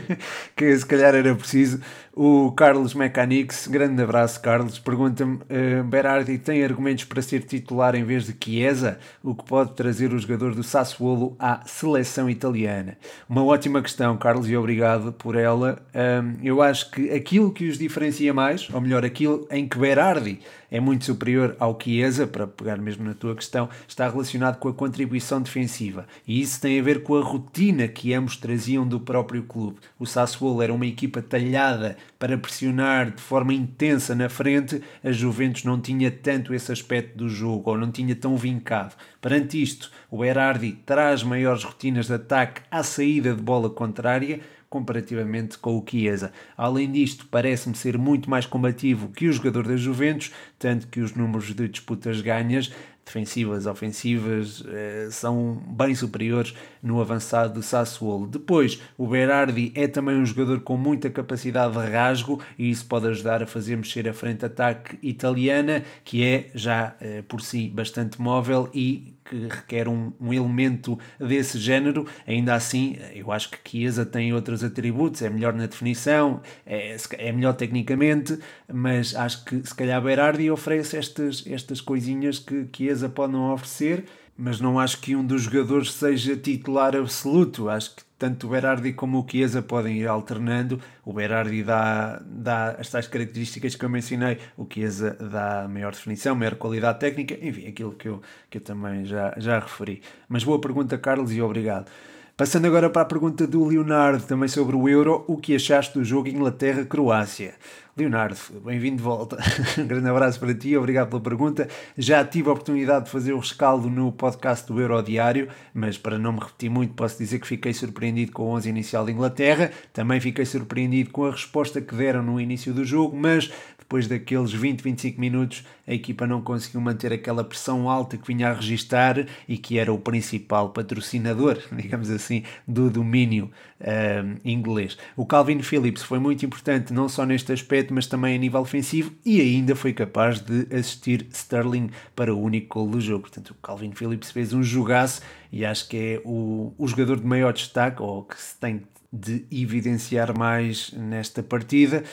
que 0.56 0.74
se 0.78 0.86
calhar 0.86 1.14
era 1.14 1.34
preciso, 1.34 1.78
o 2.18 2.50
Carlos 2.52 2.94
Mecanics, 2.94 3.66
grande 3.66 4.02
abraço 4.02 4.40
Carlos, 4.40 4.78
pergunta-me, 4.78 5.34
uh, 5.34 5.84
Berardi 5.84 6.38
tem 6.38 6.64
argumentos 6.64 7.04
para 7.04 7.20
ser 7.20 7.42
titular 7.42 7.94
em 7.94 8.04
vez 8.04 8.24
de 8.24 8.34
Chiesa, 8.42 8.98
o 9.22 9.34
que 9.34 9.44
pode 9.44 9.74
trazer 9.74 10.14
o 10.14 10.18
jogador 10.18 10.54
do 10.54 10.62
Sassuolo 10.62 11.36
à 11.38 11.60
seleção 11.66 12.30
italiana? 12.30 12.96
Uma 13.28 13.44
ótima 13.44 13.82
questão, 13.82 14.16
Carlos, 14.16 14.48
e 14.48 14.56
obrigado 14.56 15.12
por 15.12 15.36
ela. 15.36 15.78
Um, 15.94 16.42
eu 16.42 16.62
acho 16.62 16.90
que 16.90 17.10
aquilo 17.10 17.52
que 17.52 17.68
os 17.68 17.76
diferencia 17.76 18.32
mais, 18.32 18.66
ou 18.72 18.80
melhor, 18.80 19.04
aquilo 19.04 19.46
em 19.50 19.68
que 19.68 19.76
Berardi 19.76 20.40
é 20.70 20.80
muito 20.80 21.04
superior 21.04 21.54
ao 21.60 21.78
Chiesa, 21.80 22.26
para 22.26 22.46
pegar 22.46 22.76
mesmo 22.78 23.04
na 23.04 23.14
tua 23.14 23.34
questão, 23.34 23.68
está 23.86 24.08
relacionado 24.08 24.58
com 24.58 24.68
a 24.68 24.74
contribuição 24.74 25.40
defensiva. 25.40 26.06
E 26.26 26.40
isso 26.40 26.60
tem 26.60 26.80
a 26.80 26.82
ver 26.82 27.02
com 27.02 27.16
a 27.16 27.22
rotina 27.22 27.86
que 27.86 28.12
ambos 28.14 28.36
traziam 28.36 28.86
do 28.86 28.98
próprio 28.98 29.42
clube. 29.42 29.78
O 29.98 30.06
Sassuolo 30.06 30.62
era 30.62 30.72
uma 30.72 30.86
equipa 30.86 31.22
talhada 31.22 31.96
para 32.18 32.38
pressionar 32.38 33.10
de 33.10 33.20
forma 33.20 33.52
intensa 33.52 34.14
na 34.14 34.28
frente, 34.28 34.82
a 35.04 35.12
Juventus 35.12 35.64
não 35.64 35.80
tinha 35.80 36.10
tanto 36.10 36.54
esse 36.54 36.72
aspecto 36.72 37.16
do 37.16 37.28
jogo, 37.28 37.70
ou 37.70 37.78
não 37.78 37.90
tinha 37.90 38.14
tão 38.14 38.36
vincado. 38.36 38.94
Perante 39.20 39.60
isto, 39.60 39.90
o 40.10 40.18
Berardi 40.18 40.72
traz 40.86 41.22
maiores 41.22 41.64
rotinas 41.64 42.06
de 42.06 42.14
ataque 42.14 42.62
à 42.70 42.82
saída 42.82 43.34
de 43.34 43.42
bola 43.42 43.68
contrária, 43.68 44.40
comparativamente 44.68 45.58
com 45.58 45.78
o 45.78 45.84
Chiesa. 45.88 46.32
Além 46.56 46.90
disto, 46.90 47.26
parece-me 47.30 47.74
ser 47.74 47.96
muito 47.96 48.28
mais 48.28 48.46
combativo 48.46 49.08
que 49.08 49.28
o 49.28 49.32
jogador 49.32 49.66
da 49.66 49.76
Juventus, 49.76 50.32
tanto 50.58 50.88
que 50.88 51.00
os 51.00 51.14
números 51.14 51.54
de 51.54 51.68
disputas 51.68 52.20
ganhas 52.20 52.72
defensivas, 53.06 53.66
ofensivas, 53.66 54.64
eh, 54.66 55.08
são 55.12 55.62
bem 55.68 55.94
superiores 55.94 56.52
no 56.82 57.00
avançado 57.00 57.54
do 57.54 57.62
Sassuolo. 57.62 58.26
Depois, 58.26 58.82
o 58.98 59.06
Berardi 59.06 59.70
é 59.76 59.86
também 59.86 60.16
um 60.16 60.26
jogador 60.26 60.60
com 60.60 60.76
muita 60.76 61.08
capacidade 61.08 61.72
de 61.72 61.88
rasgo 61.88 62.42
e 62.58 62.68
isso 62.68 62.84
pode 62.86 63.06
ajudar 63.06 63.44
a 63.44 63.46
fazer 63.46 63.76
mexer 63.76 64.08
a 64.08 64.12
frente-ataque 64.12 64.98
italiana, 65.00 65.84
que 66.04 66.24
é 66.24 66.50
já 66.52 66.96
eh, 67.00 67.22
por 67.22 67.40
si 67.40 67.68
bastante 67.68 68.20
móvel 68.20 68.68
e 68.74 69.15
que 69.28 69.48
requer 69.48 69.88
um, 69.88 70.12
um, 70.20 70.32
elemento 70.32 70.98
desse 71.18 71.58
género. 71.58 72.06
Ainda 72.26 72.54
assim, 72.54 72.96
eu 73.14 73.32
acho 73.32 73.50
que 73.50 73.58
Chiesa 73.68 74.04
tem 74.04 74.32
outros 74.32 74.62
atributos, 74.62 75.22
é 75.22 75.30
melhor 75.30 75.52
na 75.52 75.66
definição, 75.66 76.40
é, 76.64 76.96
é 77.18 77.32
melhor 77.32 77.54
tecnicamente, 77.54 78.38
mas 78.72 79.14
acho 79.14 79.44
que 79.44 79.66
se 79.66 79.74
calhar 79.74 80.00
Berardi 80.02 80.50
oferece 80.50 80.96
estas, 80.96 81.44
estas 81.46 81.80
coisinhas 81.80 82.38
que 82.38 82.68
Chiesa 82.74 83.08
pode 83.08 83.32
não 83.32 83.52
oferecer 83.52 84.04
mas 84.36 84.60
não 84.60 84.78
acho 84.78 85.00
que 85.00 85.16
um 85.16 85.24
dos 85.24 85.42
jogadores 85.42 85.92
seja 85.92 86.36
titular 86.36 86.94
absoluto. 86.94 87.70
Acho 87.70 87.96
que 87.96 88.02
tanto 88.18 88.46
o 88.46 88.50
Berardi 88.50 88.92
como 88.92 89.20
o 89.20 89.26
Chiesa 89.28 89.62
podem 89.62 89.98
ir 89.98 90.08
alternando. 90.08 90.80
O 91.04 91.12
Berardi 91.12 91.62
dá, 91.62 92.22
dá 92.24 92.70
as 92.72 92.88
tais 92.88 93.06
características 93.06 93.74
que 93.74 93.84
eu 93.84 93.88
mencionei, 93.88 94.38
o 94.56 94.66
Chiesa 94.72 95.16
dá 95.20 95.68
maior 95.68 95.92
definição, 95.92 96.34
maior 96.34 96.56
qualidade 96.56 96.98
técnica, 96.98 97.34
enfim, 97.34 97.68
aquilo 97.68 97.92
que 97.92 98.08
eu, 98.08 98.22
que 98.50 98.58
eu 98.58 98.62
também 98.62 99.04
já, 99.04 99.34
já 99.36 99.58
referi. 99.58 100.02
Mas 100.28 100.44
boa 100.44 100.60
pergunta, 100.60 100.96
Carlos, 100.98 101.32
e 101.32 101.42
obrigado. 101.42 101.90
Passando 102.38 102.66
agora 102.66 102.90
para 102.90 103.00
a 103.00 103.06
pergunta 103.06 103.46
do 103.46 103.64
Leonardo, 103.64 104.22
também 104.22 104.46
sobre 104.46 104.76
o 104.76 104.86
Euro, 104.86 105.24
o 105.26 105.38
que 105.38 105.56
achaste 105.56 105.98
do 105.98 106.04
jogo 106.04 106.28
Inglaterra-Croácia? 106.28 107.54
Leonardo, 107.96 108.36
bem-vindo 108.62 108.98
de 108.98 109.02
volta. 109.02 109.38
um 109.80 109.86
grande 109.86 110.06
abraço 110.06 110.38
para 110.38 110.52
ti, 110.52 110.76
obrigado 110.76 111.08
pela 111.08 111.22
pergunta. 111.22 111.66
Já 111.96 112.22
tive 112.26 112.50
a 112.50 112.52
oportunidade 112.52 113.06
de 113.06 113.10
fazer 113.10 113.32
o 113.32 113.38
rescaldo 113.38 113.88
no 113.88 114.12
podcast 114.12 114.70
do 114.70 114.78
Euro 114.78 115.02
Diário, 115.02 115.48
mas 115.72 115.96
para 115.96 116.18
não 116.18 116.34
me 116.34 116.40
repetir 116.40 116.68
muito, 116.68 116.92
posso 116.92 117.16
dizer 117.16 117.38
que 117.38 117.46
fiquei 117.46 117.72
surpreendido 117.72 118.32
com 118.32 118.42
o 118.42 118.48
11 118.48 118.68
inicial 118.68 119.06
da 119.06 119.12
Inglaterra. 119.12 119.70
Também 119.94 120.20
fiquei 120.20 120.44
surpreendido 120.44 121.08
com 121.12 121.24
a 121.24 121.30
resposta 121.30 121.80
que 121.80 121.94
deram 121.94 122.22
no 122.22 122.38
início 122.38 122.74
do 122.74 122.84
jogo, 122.84 123.16
mas 123.16 123.50
depois 123.86 124.08
daqueles 124.08 124.52
20, 124.52 124.82
25 124.82 125.20
minutos, 125.20 125.64
a 125.86 125.94
equipa 125.94 126.26
não 126.26 126.42
conseguiu 126.42 126.80
manter 126.80 127.12
aquela 127.12 127.44
pressão 127.44 127.88
alta 127.88 128.18
que 128.18 128.26
vinha 128.26 128.48
a 128.48 128.52
registar 128.52 129.24
e 129.48 129.56
que 129.56 129.78
era 129.78 129.92
o 129.92 129.98
principal 129.98 130.70
patrocinador, 130.70 131.58
digamos 131.70 132.10
assim, 132.10 132.42
do 132.66 132.90
domínio 132.90 133.48
uh, 133.80 134.40
inglês. 134.44 134.98
O 135.16 135.24
Calvin 135.24 135.62
Phillips 135.62 136.02
foi 136.02 136.18
muito 136.18 136.44
importante, 136.44 136.92
não 136.92 137.08
só 137.08 137.24
neste 137.24 137.52
aspecto, 137.52 137.94
mas 137.94 138.08
também 138.08 138.34
a 138.34 138.38
nível 138.38 138.60
ofensivo 138.60 139.12
e 139.24 139.40
ainda 139.40 139.76
foi 139.76 139.92
capaz 139.92 140.40
de 140.40 140.66
assistir 140.74 141.24
Sterling 141.30 141.90
para 142.16 142.34
o 142.34 142.42
único 142.42 142.80
gol 142.80 142.90
do 142.90 143.00
jogo. 143.00 143.22
Portanto, 143.22 143.50
o 143.50 143.54
Calvin 143.62 143.92
Phillips 143.92 144.32
fez 144.32 144.52
um 144.52 144.64
jogaço 144.64 145.22
e 145.52 145.64
acho 145.64 145.88
que 145.88 145.96
é 145.96 146.22
o, 146.24 146.74
o 146.76 146.88
jogador 146.88 147.20
de 147.20 147.26
maior 147.26 147.52
destaque, 147.52 148.02
ou 148.02 148.24
que 148.24 148.40
se 148.40 148.58
tem 148.58 148.82
de 149.12 149.46
evidenciar 149.50 150.36
mais 150.36 150.92
nesta 150.92 151.42
partida. 151.42 152.04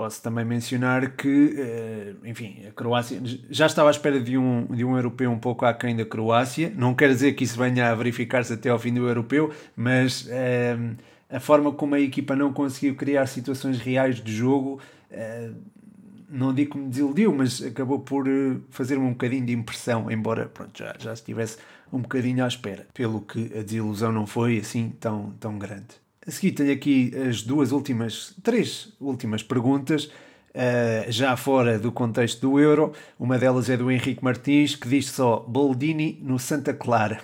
Posso 0.00 0.22
também 0.22 0.46
mencionar 0.46 1.10
que, 1.10 1.56
eh, 1.58 2.14
enfim, 2.24 2.64
a 2.66 2.72
Croácia 2.72 3.20
já 3.50 3.66
estava 3.66 3.90
à 3.90 3.90
espera 3.90 4.18
de 4.18 4.38
um, 4.38 4.64
de 4.64 4.82
um 4.82 4.96
europeu 4.96 5.30
um 5.30 5.38
pouco 5.38 5.66
aquém 5.66 5.94
da 5.94 6.06
Croácia. 6.06 6.72
Não 6.74 6.94
quer 6.94 7.10
dizer 7.10 7.34
que 7.34 7.44
isso 7.44 7.58
venha 7.58 7.90
a 7.90 7.94
verificar-se 7.94 8.54
até 8.54 8.70
ao 8.70 8.78
fim 8.78 8.94
do 8.94 9.06
europeu, 9.06 9.52
mas 9.76 10.26
eh, 10.30 10.74
a 11.28 11.38
forma 11.38 11.70
como 11.72 11.96
a 11.96 12.00
equipa 12.00 12.34
não 12.34 12.50
conseguiu 12.50 12.94
criar 12.94 13.26
situações 13.26 13.78
reais 13.78 14.24
de 14.24 14.32
jogo, 14.34 14.80
eh, 15.10 15.50
não 16.30 16.54
digo 16.54 16.70
que 16.70 16.78
me 16.78 16.88
desiludiu, 16.88 17.34
mas 17.34 17.62
acabou 17.62 17.98
por 18.00 18.24
fazer-me 18.70 19.04
um 19.04 19.10
bocadinho 19.10 19.44
de 19.44 19.52
impressão, 19.52 20.10
embora 20.10 20.46
pronto, 20.46 20.78
já, 20.78 20.96
já 20.98 21.12
estivesse 21.12 21.58
um 21.92 22.00
bocadinho 22.00 22.42
à 22.42 22.48
espera, 22.48 22.86
pelo 22.94 23.20
que 23.20 23.52
a 23.54 23.62
desilusão 23.62 24.10
não 24.10 24.26
foi 24.26 24.56
assim 24.56 24.94
tão, 24.98 25.34
tão 25.38 25.58
grande. 25.58 26.00
A 26.30 26.32
seguir 26.32 26.52
tenho 26.52 26.72
aqui 26.72 27.12
as 27.28 27.42
duas 27.42 27.72
últimas, 27.72 28.32
três 28.40 28.92
últimas 29.00 29.42
perguntas, 29.42 30.04
uh, 30.04 31.10
já 31.10 31.36
fora 31.36 31.76
do 31.76 31.90
contexto 31.90 32.40
do 32.42 32.60
Euro. 32.60 32.92
Uma 33.18 33.36
delas 33.36 33.68
é 33.68 33.76
do 33.76 33.90
Henrique 33.90 34.22
Martins, 34.22 34.76
que 34.76 34.88
diz 34.88 35.10
só 35.10 35.40
Boldini 35.40 36.20
no 36.22 36.38
Santa 36.38 36.72
Clara. 36.72 37.20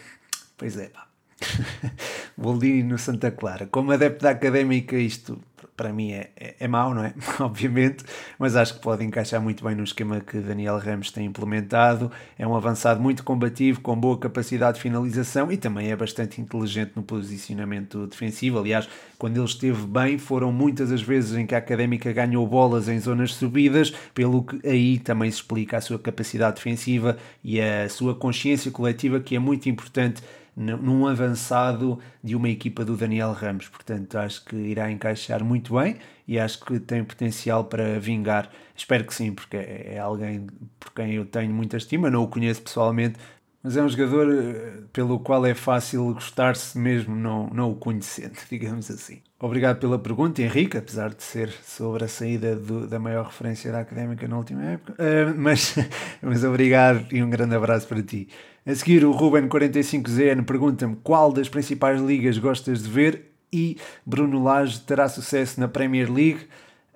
Pois 0.58 0.76
é, 0.76 0.88
pá. 0.88 1.06
Boldini 2.36 2.82
no 2.82 2.98
Santa 2.98 3.30
Clara. 3.30 3.68
Como 3.68 3.92
adepto 3.92 4.24
da 4.24 4.30
académica, 4.30 4.96
isto 4.96 5.38
para 5.76 5.92
mim 5.92 6.12
é, 6.12 6.30
é, 6.36 6.54
é 6.60 6.68
mau, 6.68 6.94
não 6.94 7.04
é? 7.04 7.12
Obviamente, 7.40 8.04
mas 8.38 8.56
acho 8.56 8.74
que 8.74 8.80
pode 8.80 9.04
encaixar 9.04 9.40
muito 9.40 9.64
bem 9.64 9.74
no 9.74 9.84
esquema 9.84 10.20
que 10.20 10.38
Daniel 10.38 10.78
Ramos 10.78 11.10
tem 11.10 11.26
implementado. 11.26 12.10
É 12.38 12.46
um 12.46 12.56
avançado 12.56 13.00
muito 13.00 13.22
combativo, 13.22 13.80
com 13.80 13.94
boa 13.94 14.18
capacidade 14.18 14.76
de 14.76 14.82
finalização 14.82 15.52
e 15.52 15.56
também 15.56 15.90
é 15.90 15.96
bastante 15.96 16.40
inteligente 16.40 16.92
no 16.96 17.02
posicionamento 17.02 18.06
defensivo. 18.06 18.58
Aliás, 18.58 18.88
quando 19.18 19.36
ele 19.36 19.44
esteve 19.44 19.86
bem, 19.86 20.18
foram 20.18 20.50
muitas 20.52 20.90
as 20.90 21.02
vezes 21.02 21.36
em 21.36 21.46
que 21.46 21.54
a 21.54 21.58
académica 21.58 22.12
ganhou 22.12 22.46
bolas 22.46 22.88
em 22.88 22.98
zonas 22.98 23.34
subidas, 23.34 23.90
pelo 24.14 24.42
que 24.42 24.66
aí 24.66 24.98
também 24.98 25.30
se 25.30 25.38
explica 25.38 25.76
a 25.76 25.80
sua 25.80 25.98
capacidade 25.98 26.56
defensiva 26.56 27.16
e 27.44 27.60
a 27.60 27.88
sua 27.88 28.14
consciência 28.14 28.70
coletiva, 28.70 29.20
que 29.20 29.36
é 29.36 29.38
muito 29.38 29.68
importante 29.68 30.22
num 30.56 31.06
avançado 31.06 31.98
de 32.24 32.34
uma 32.34 32.48
equipa 32.48 32.82
do 32.82 32.96
Daniel 32.96 33.32
Ramos. 33.32 33.68
Portanto, 33.68 34.16
acho 34.16 34.42
que 34.46 34.56
irá 34.56 34.90
encaixar 34.90 35.44
muito 35.44 35.74
bem 35.74 35.98
e 36.26 36.38
acho 36.38 36.64
que 36.64 36.80
tem 36.80 37.04
potencial 37.04 37.64
para 37.64 38.00
vingar. 38.00 38.50
Espero 38.74 39.04
que 39.04 39.14
sim, 39.14 39.34
porque 39.34 39.56
é 39.56 39.98
alguém 39.98 40.46
por 40.80 40.92
quem 40.94 41.12
eu 41.12 41.26
tenho 41.26 41.52
muita 41.52 41.76
estima. 41.76 42.10
Não 42.10 42.22
o 42.22 42.28
conheço 42.28 42.62
pessoalmente, 42.62 43.18
mas 43.66 43.76
é 43.76 43.83
um 43.83 43.88
jogador 43.88 44.33
eh, 44.33 44.74
pelo 44.92 45.18
qual 45.18 45.44
é 45.44 45.52
fácil 45.52 46.14
gostar-se 46.14 46.79
mesmo 46.79 47.16
não, 47.16 47.50
não 47.52 47.72
o 47.72 47.74
conhecendo, 47.74 48.38
digamos 48.48 48.88
assim. 48.88 49.18
Obrigado 49.40 49.81
pela 49.81 49.98
pergunta, 49.98 50.40
Henrique, 50.40 50.79
apesar 50.79 51.12
de 51.12 51.24
ser 51.24 51.50
sobre 51.64 52.05
a 52.05 52.09
saída 52.09 52.55
do, 52.55 52.87
da 52.87 53.00
maior 53.00 53.26
referência 53.26 53.72
da 53.72 53.81
académica 53.81 54.29
na 54.29 54.38
última 54.38 54.62
época. 54.62 54.92
Uh, 54.92 55.35
mas, 55.37 55.74
mas 56.22 56.44
obrigado 56.44 57.07
e 57.11 57.20
um 57.20 57.29
grande 57.29 57.57
abraço 57.57 57.88
para 57.88 58.00
ti. 58.00 58.29
A 58.64 58.72
seguir, 58.72 59.05
o 59.05 59.12
Ruben45ZN 59.12 60.44
pergunta-me 60.44 60.94
qual 61.02 61.33
das 61.33 61.48
principais 61.48 62.00
ligas 62.00 62.38
gostas 62.38 62.85
de 62.85 62.88
ver 62.88 63.33
e 63.52 63.79
Bruno 64.07 64.44
Lage 64.44 64.79
terá 64.79 65.09
sucesso 65.09 65.59
na 65.59 65.66
Premier 65.66 66.09
League. 66.09 66.46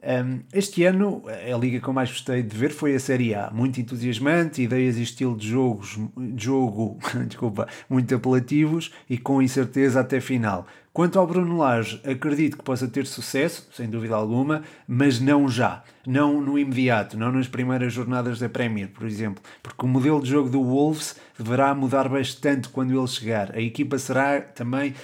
Um, 0.02 0.40
este 0.52 0.84
ano, 0.84 1.22
a 1.26 1.58
liga 1.58 1.78
que 1.78 1.86
eu 1.86 1.92
mais 1.92 2.10
gostei 2.10 2.42
de 2.42 2.56
ver 2.56 2.70
foi 2.70 2.94
a 2.94 3.00
Série 3.00 3.34
A. 3.34 3.50
Muito 3.52 3.80
entusiasmante, 3.80 4.62
ideias 4.62 4.96
e 4.96 5.02
estilo 5.02 5.36
de 5.36 5.48
jogos, 5.48 5.98
jogo 6.36 6.98
desculpa, 7.28 7.68
muito 7.88 8.14
apelativos 8.14 8.90
e 9.08 9.18
com 9.18 9.42
incerteza 9.42 10.00
até 10.00 10.20
final. 10.20 10.66
Quanto 10.92 11.20
ao 11.20 11.26
Bruno 11.26 11.56
Lage, 11.56 12.00
acredito 12.04 12.56
que 12.56 12.64
possa 12.64 12.88
ter 12.88 13.06
sucesso, 13.06 13.68
sem 13.72 13.88
dúvida 13.88 14.16
alguma, 14.16 14.62
mas 14.88 15.20
não 15.20 15.48
já. 15.48 15.84
Não 16.04 16.40
no 16.40 16.58
imediato, 16.58 17.16
não 17.16 17.30
nas 17.30 17.46
primeiras 17.46 17.92
jornadas 17.92 18.40
da 18.40 18.48
Premier, 18.48 18.88
por 18.88 19.06
exemplo. 19.06 19.40
Porque 19.62 19.84
o 19.84 19.88
modelo 19.88 20.20
de 20.20 20.30
jogo 20.30 20.48
do 20.48 20.64
Wolves 20.64 21.14
deverá 21.38 21.72
mudar 21.76 22.08
bastante 22.08 22.68
quando 22.70 22.98
ele 22.98 23.06
chegar. 23.06 23.54
A 23.54 23.60
equipa 23.60 23.98
será 23.98 24.40
também 24.40 24.94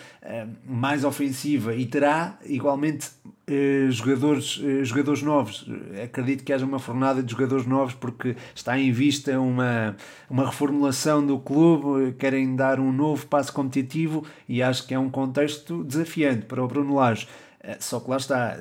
mais 0.65 1.05
ofensiva 1.05 1.75
e 1.75 1.87
terá 1.87 2.39
igualmente 2.45 3.09
uh, 3.25 3.91
jogadores, 3.91 4.57
uh, 4.59 4.85
jogadores 4.85 5.23
novos. 5.23 5.67
Acredito 6.03 6.45
que 6.45 6.53
haja 6.53 6.65
uma 6.65 6.79
fornada 6.79 7.23
de 7.23 7.31
jogadores 7.31 7.67
novos 7.67 7.95
porque 7.95 8.37
está 8.55 8.79
em 8.79 8.91
vista 8.93 9.39
uma, 9.41 9.97
uma 10.29 10.47
reformulação 10.47 11.25
do 11.25 11.39
clube, 11.39 12.15
querem 12.15 12.57
dar 12.57 12.81
um 12.81 12.93
novo 12.93 13.27
passo 13.27 13.53
competitivo 13.53 14.25
e 14.49 14.63
acho 14.63 14.87
que 14.87 14.95
é 14.95 14.99
um 14.99 15.11
contexto 15.11 15.85
desafiante 15.85 16.47
para 16.47 16.63
o 16.63 16.67
Bruno 16.69 16.95
Lage. 16.95 17.29
Eh, 17.61 17.77
só 17.81 18.01
que 18.01 18.11
lá 18.11 18.17
está, 18.17 18.57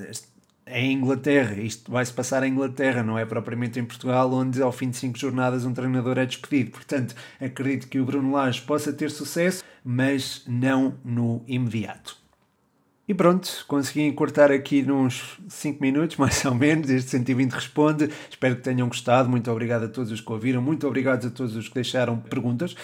é 0.65 0.81
em 0.81 0.93
Inglaterra, 0.93 1.61
isto 1.61 1.91
vai-se 1.91 2.11
passar 2.11 2.43
em 2.43 2.51
Inglaterra, 2.51 3.03
não 3.03 3.17
é 3.17 3.25
propriamente 3.25 3.79
em 3.79 3.85
Portugal, 3.85 4.31
onde 4.33 4.61
ao 4.61 4.71
fim 4.71 4.89
de 4.89 4.97
cinco 4.97 5.17
jornadas 5.17 5.63
um 5.63 5.73
treinador 5.73 6.17
é 6.17 6.25
despedido. 6.25 6.71
Portanto, 6.71 7.15
acredito 7.39 7.87
que 7.87 7.99
o 7.99 8.05
Bruno 8.05 8.31
Lage 8.31 8.61
possa 8.61 8.91
ter 8.91 9.11
sucesso, 9.11 9.63
mas 9.83 10.43
não 10.47 10.95
no 11.03 11.43
imediato. 11.47 12.17
E 13.07 13.13
pronto, 13.13 13.47
consegui 13.67 14.01
encurtar 14.01 14.51
aqui 14.51 14.81
nos 14.81 15.37
5 15.47 15.79
minutos, 15.79 16.17
mais 16.17 16.43
ou 16.43 16.55
menos, 16.55 16.89
este 16.89 17.11
120 17.11 17.51
responde. 17.51 18.09
Espero 18.29 18.55
que 18.55 18.63
tenham 18.63 18.87
gostado. 18.87 19.29
Muito 19.29 19.51
obrigado 19.51 19.83
a 19.83 19.87
todos 19.87 20.11
os 20.11 20.21
que 20.21 20.31
ouviram. 20.31 20.61
Muito 20.61 20.87
obrigado 20.87 21.27
a 21.27 21.29
todos 21.29 21.55
os 21.55 21.67
que 21.67 21.75
deixaram 21.75 22.17
perguntas. 22.17 22.75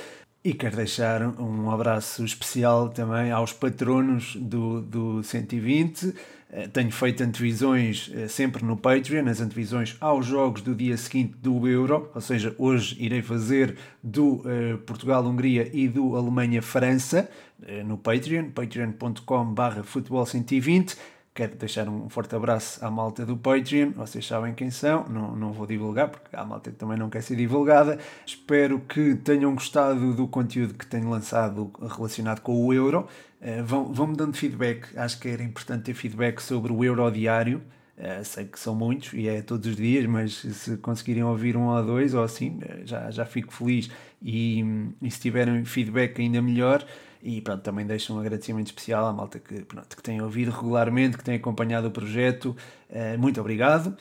E 0.43 0.53
quero 0.53 0.75
deixar 0.75 1.21
um 1.39 1.69
abraço 1.69 2.25
especial 2.25 2.89
também 2.89 3.31
aos 3.31 3.53
patronos 3.53 4.35
do, 4.35 4.81
do 4.81 5.23
120. 5.23 6.15
Eh, 6.53 6.67
tenho 6.67 6.91
feito 6.91 7.23
antevisões 7.23 8.11
eh, 8.13 8.27
sempre 8.27 8.63
no 8.65 8.75
Patreon, 8.75 9.25
as 9.29 9.39
antevisões 9.39 9.95
aos 10.01 10.25
jogos 10.25 10.61
do 10.61 10.75
dia 10.75 10.97
seguinte 10.97 11.33
do 11.37 11.65
Euro, 11.65 12.11
ou 12.13 12.19
seja, 12.19 12.53
hoje 12.57 12.97
irei 12.99 13.21
fazer 13.21 13.77
do 14.03 14.41
uh, 14.41 14.77
Portugal-Hungria 14.85 15.69
e 15.71 15.87
do 15.87 16.17
Alemanha-França 16.17 17.29
uh, 17.61 17.85
no 17.85 17.97
Patreon, 17.97 18.49
patreon.com.br 18.49 19.83
futebol 19.85 20.25
120 20.25 20.97
Quero 21.33 21.55
deixar 21.55 21.87
um 21.87 22.09
forte 22.09 22.35
abraço 22.35 22.83
à 22.85 22.91
malta 22.91 23.25
do 23.25 23.37
Patreon, 23.37 23.91
vocês 23.91 24.27
sabem 24.27 24.53
quem 24.53 24.69
são, 24.69 25.07
não, 25.07 25.33
não 25.33 25.53
vou 25.53 25.65
divulgar 25.65 26.09
porque 26.09 26.35
há 26.35 26.43
malta 26.43 26.73
também 26.73 26.97
não 26.97 27.09
quer 27.09 27.23
ser 27.23 27.37
divulgada. 27.37 27.97
Espero 28.25 28.81
que 28.81 29.15
tenham 29.15 29.53
gostado 29.53 30.13
do 30.13 30.27
conteúdo 30.27 30.73
que 30.73 30.85
tenho 30.85 31.09
lançado 31.09 31.71
relacionado 31.79 32.41
com 32.41 32.65
o 32.65 32.73
euro. 32.73 33.07
Uh, 33.39 33.63
vão, 33.63 33.93
vão-me 33.93 34.17
dando 34.17 34.35
feedback, 34.35 34.85
acho 34.97 35.21
que 35.21 35.29
era 35.29 35.41
importante 35.41 35.83
ter 35.83 35.93
feedback 35.93 36.41
sobre 36.41 36.73
o 36.73 36.83
euro 36.83 37.09
diário. 37.09 37.61
Uh, 37.97 38.25
sei 38.25 38.43
que 38.43 38.59
são 38.59 38.75
muitos 38.75 39.13
e 39.13 39.29
é 39.29 39.41
todos 39.41 39.67
os 39.67 39.77
dias, 39.77 40.05
mas 40.07 40.33
se 40.35 40.75
conseguirem 40.77 41.23
ouvir 41.23 41.55
um 41.55 41.67
ou 41.67 41.81
dois 41.81 42.13
ou 42.13 42.23
assim, 42.23 42.57
uh, 42.57 42.85
já, 42.85 43.09
já 43.09 43.25
fico 43.25 43.53
feliz. 43.53 43.89
E, 44.21 44.65
e 45.01 45.09
se 45.09 45.21
tiverem 45.21 45.63
feedback 45.63 46.19
ainda 46.19 46.41
melhor, 46.41 46.85
e 47.23 47.41
pronto, 47.41 47.61
também 47.61 47.85
deixo 47.85 48.13
um 48.13 48.19
agradecimento 48.19 48.67
especial 48.67 49.05
à 49.05 49.13
malta 49.13 49.39
que, 49.39 49.61
pronto, 49.63 49.95
que 49.95 50.01
tem 50.01 50.21
ouvido 50.21 50.51
regularmente, 50.51 51.17
que 51.17 51.23
tem 51.23 51.35
acompanhado 51.35 51.87
o 51.87 51.91
projeto. 51.91 52.55
Uh, 52.89 53.17
muito 53.19 53.39
obrigado. 53.39 53.95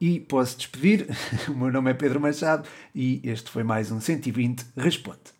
E 0.00 0.20
posso 0.20 0.56
despedir. 0.58 1.06
o 1.48 1.54
meu 1.54 1.72
nome 1.72 1.90
é 1.90 1.94
Pedro 1.94 2.20
Machado 2.20 2.68
e 2.94 3.20
este 3.24 3.50
foi 3.50 3.62
mais 3.62 3.90
um 3.90 4.00
120 4.00 4.66
Responde. 4.76 5.32